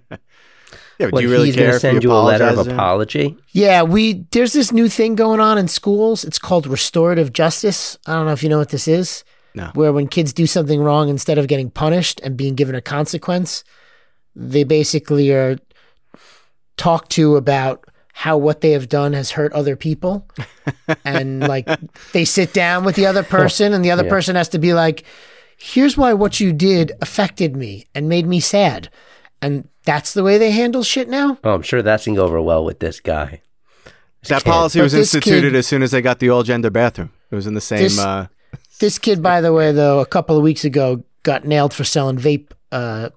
[1.00, 2.44] Yeah, but What, do you really he's care going if send you you a letter
[2.44, 2.78] of apologize to him?
[2.78, 3.36] apology?
[3.52, 6.24] yeah, we there's this new thing going on in schools.
[6.24, 7.96] It's called restorative justice.
[8.06, 9.24] I don't know if you know what this is.
[9.54, 9.70] No.
[9.72, 13.64] Where when kids do something wrong, instead of getting punished and being given a consequence,
[14.36, 15.56] they basically are
[16.80, 20.26] talked to about how what they have done has hurt other people.
[21.04, 21.68] and like
[22.12, 24.10] they sit down with the other person, and the other Yeah.
[24.10, 25.04] person has to be like,
[25.56, 28.88] here's why what you did affected me and made me sad.
[29.42, 31.38] And that's the way they handle shit now.
[31.44, 33.40] Oh, I'm sure that's going to go over well with this guy.
[34.28, 34.50] That kid.
[34.50, 37.10] policy But was instituted kid- as soon as they got the all gender bathroom.
[37.30, 37.78] It was in the same.
[37.80, 38.26] This- uh,
[38.80, 42.18] This kid, by the way, though, a couple of weeks ago got nailed for selling
[42.18, 43.08] vape uh,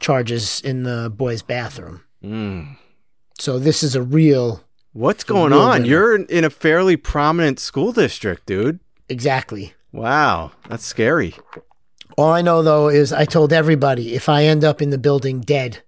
[0.00, 2.02] charges in the boys' bathroom.
[2.24, 2.76] mm.
[3.42, 4.62] So this is a real,
[4.92, 5.70] What's going real on?
[5.82, 5.86] winner.
[5.86, 8.78] You're in- in a fairly prominent school district, dude.
[9.08, 9.74] exactly.
[9.90, 11.34] Wow, that's scary.
[12.16, 15.40] All I know though is I told everybody if I end up in the building
[15.40, 15.82] dead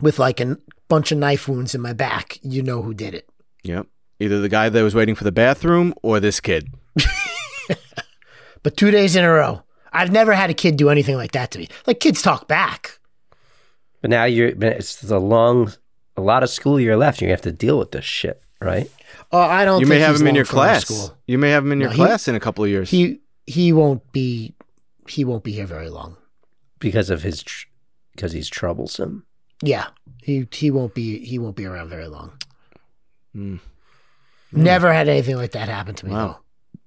[0.00, 0.56] with like a
[0.88, 3.28] bunch of knife wounds in my back, you know who did it.
[3.64, 3.86] Yep.
[4.18, 6.72] Either the guy that was waiting for the bathroom or this kid.
[8.62, 9.62] But two days in a row,
[9.92, 11.68] I've never had a kid do anything like that to me.
[11.86, 12.98] Like kids talk back.
[14.00, 15.70] But now you're, it's a long,
[16.16, 17.20] a lot of school year left.
[17.22, 18.90] You have to deal with this shit, right?
[19.32, 19.80] Oh, I don't.
[19.80, 21.10] You think may have he's him in your class.
[21.26, 22.90] You may have him in your No, he- class in a couple of years.
[22.90, 24.54] He he won't be
[25.08, 26.16] he won't be here very long.
[26.78, 27.66] Because of his, tr-
[28.14, 29.24] because he's troublesome.
[29.62, 29.86] Yeah,
[30.22, 32.32] he he won't be he won't be around very long.
[33.32, 33.56] Hmm.
[34.52, 36.12] Never had anything like that happen to me.
[36.12, 36.26] Wow.
[36.26, 36.80] Though.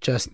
[0.00, 0.28] Just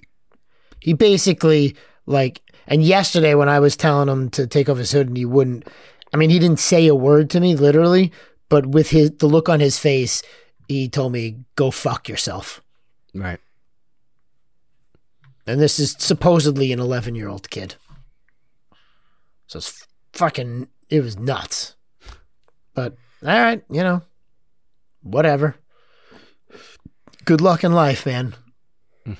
[0.81, 1.75] he basically
[2.07, 5.25] like, and yesterday when I was telling him to take off his hood and he
[5.25, 5.67] wouldn't.
[6.13, 8.13] I mean, he didn't say a word to me literally,
[8.49, 10.23] but with his the look on his face,
[10.69, 12.63] he told me, "Go fuck yourself."
[13.15, 13.41] right.
[15.47, 17.77] And this is supposedly an 11 year old kid.
[19.47, 21.77] So it's fucking, it was nuts.
[22.75, 24.03] But, all right, you know,
[25.03, 25.57] whatever.
[27.25, 28.35] Good luck in life, man.
[29.05, 29.13] Hmm.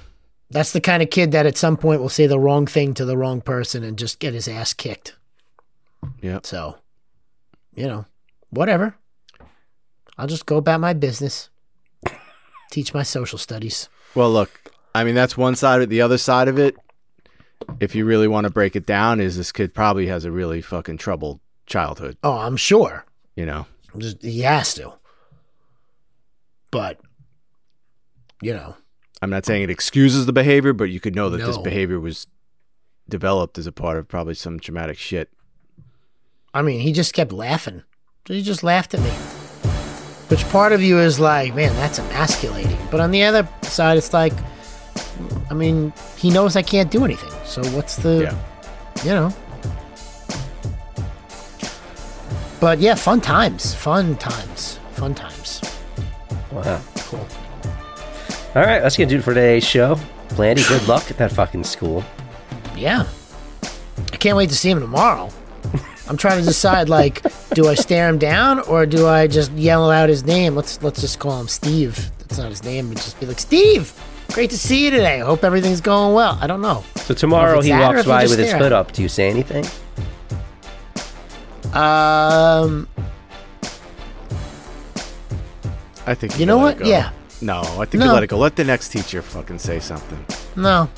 [0.51, 3.05] That's the kind of kid that at some point will say the wrong thing to
[3.05, 5.17] the wrong person and just get his ass kicked.
[6.23, 6.47] Yep.
[6.47, 6.79] So,
[7.75, 8.05] you know,
[8.51, 8.97] whatever.
[10.19, 11.51] I'll just go about my business,
[12.71, 13.89] teach my social studies.
[14.15, 15.91] Well, look, I mean that's one side of it.
[15.91, 16.75] The other side of it,
[17.81, 20.63] if you really want to break it down, is this kid probably has a really
[20.63, 22.17] fucking troubled childhood.
[22.23, 23.05] Oh, I'm sure.
[23.35, 23.67] You know.
[23.99, 24.95] Just, he has to.
[26.71, 26.99] But,
[28.43, 28.77] you know,
[29.23, 31.63] I'm not saying it excuses the behavior, but you could know that this No.
[31.63, 32.27] behavior was
[33.09, 35.31] developed as a part of probably some traumatic shit.
[36.57, 37.83] I mean, he just kept laughing.
[38.27, 39.11] He just laughed at me.
[40.31, 42.79] Which part of you is like, man, that's emasculating.
[42.91, 44.33] But on the other side, it's like,
[45.51, 47.31] I mean, he knows I can't do anything.
[47.45, 49.05] So what's the, Yeah.
[49.05, 49.35] you know?
[52.59, 53.75] But yeah, fun times.
[53.75, 54.81] Fun times.
[54.93, 55.61] Fun times.
[56.51, 56.81] Wow.
[57.01, 57.27] Cool.
[58.55, 59.99] All right, that's gonna do it for today's show.
[60.37, 62.03] Blandy, good luck at that fucking school.
[62.75, 63.05] Yeah.
[64.11, 65.29] I can't wait to see him tomorrow.
[66.09, 67.23] I'm trying to decide like,
[67.55, 70.55] do I stare him down or do I just yell out his name?
[70.55, 72.11] Let's let's just call him Steve.
[72.19, 73.93] That's not his name, but just be like, Steve,
[74.33, 75.19] great to see you today.
[75.19, 76.39] Hope everything's going well.
[76.41, 76.85] I don't know.
[76.97, 78.93] So tomorrow it's he walks by with his stare at hood up.
[78.93, 79.65] Do you say anything?
[81.73, 82.89] Um
[86.07, 86.85] I think You you know what?
[86.87, 87.11] Yeah.
[87.43, 88.07] No, I think No.
[88.07, 88.39] you let it go.
[88.39, 90.25] Let the next teacher fucking say something.
[90.55, 90.89] no.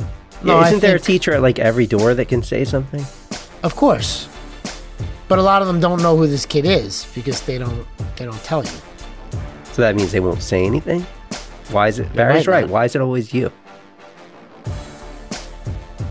[0.41, 3.05] No, yeah, isn't there a teacher at like every door that can say something?
[3.65, 4.29] Of course.
[5.29, 8.25] But a lot of them don't know who this kid is because they don't they
[8.25, 8.71] don't tell you.
[9.73, 11.03] So that means they won't say anything?
[11.71, 12.13] Why is it?
[12.15, 12.69] Barry's might right.
[12.69, 13.53] Why is it always you?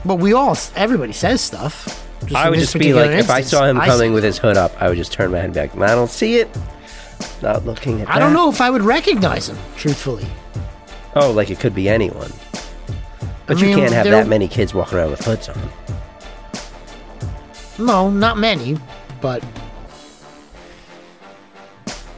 [0.06, 2.04] But we all everybody says stuff.
[2.34, 4.58] I would just be like, particular if I saw him I coming with his hood
[4.58, 5.76] up, I would just turn my head back.
[5.76, 6.50] I don't see it.
[7.42, 10.26] Not looking at I don't know if I would recognize him, truthfully.
[11.16, 12.32] Oh, like it could be anyone.
[13.46, 15.58] But I you mean, can't have that many kids walking around with hoods on.
[17.80, 18.78] No, not many,
[19.22, 19.44] but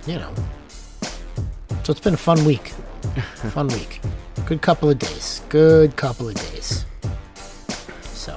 [0.08, 0.34] you know.
[1.84, 2.68] So it's been a fun week.
[3.52, 4.00] fun week.
[4.46, 5.42] Good couple of days.
[5.50, 6.86] Good couple of days.
[8.04, 8.36] So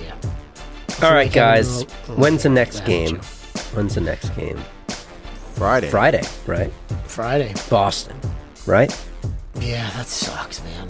[0.00, 0.14] yeah.
[1.02, 1.78] All right, like having guys.
[1.82, 3.16] little- When's the next game?
[3.74, 4.58] When's the next game?
[5.54, 5.88] Friday.
[5.90, 6.72] Friday, right?
[7.06, 7.54] Friday.
[7.70, 8.16] Boston,
[8.66, 8.90] right?
[9.60, 10.88] Yeah, that sucks, man.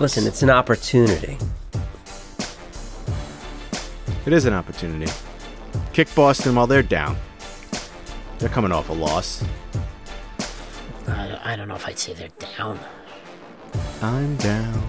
[0.00, 0.16] That sucks.
[0.16, 1.38] Listen, it's an opportunity.
[4.26, 5.10] It is an opportunity.
[5.92, 7.16] Kick Boston while they're down.
[8.38, 9.44] They're coming off a loss.
[11.06, 12.78] I, I don't know if I'd say they're down.
[14.02, 14.82] I'm down.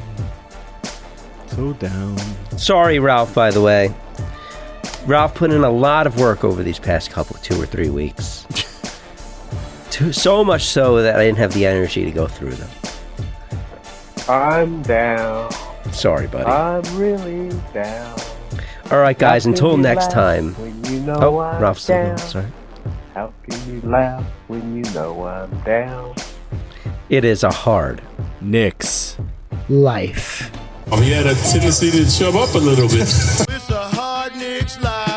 [1.47, 2.17] So down.
[2.57, 3.93] Sorry, Ralph, by the way.
[5.05, 8.45] Ralph put in a lot of work over these past couple, two or three weeks.
[10.11, 12.69] So much so that I didn't have the energy to go through them.
[14.29, 15.51] I'm down.
[15.91, 16.45] Sorry, buddy.
[16.45, 18.19] I'm really down.
[18.91, 20.53] All right, guys, How until next time.
[20.55, 22.17] When you know Oh, I'm Ralph's still down.
[22.17, 22.45] Sorry.
[23.13, 26.15] How can you laugh when you know I'm down?
[27.09, 28.01] It is a hard.
[28.41, 29.17] Knicks.
[29.69, 30.51] Life.
[30.91, 33.07] Oh, he had a tendency to chub up a little bit.
[33.49, 35.16] It's a hard Knicks life.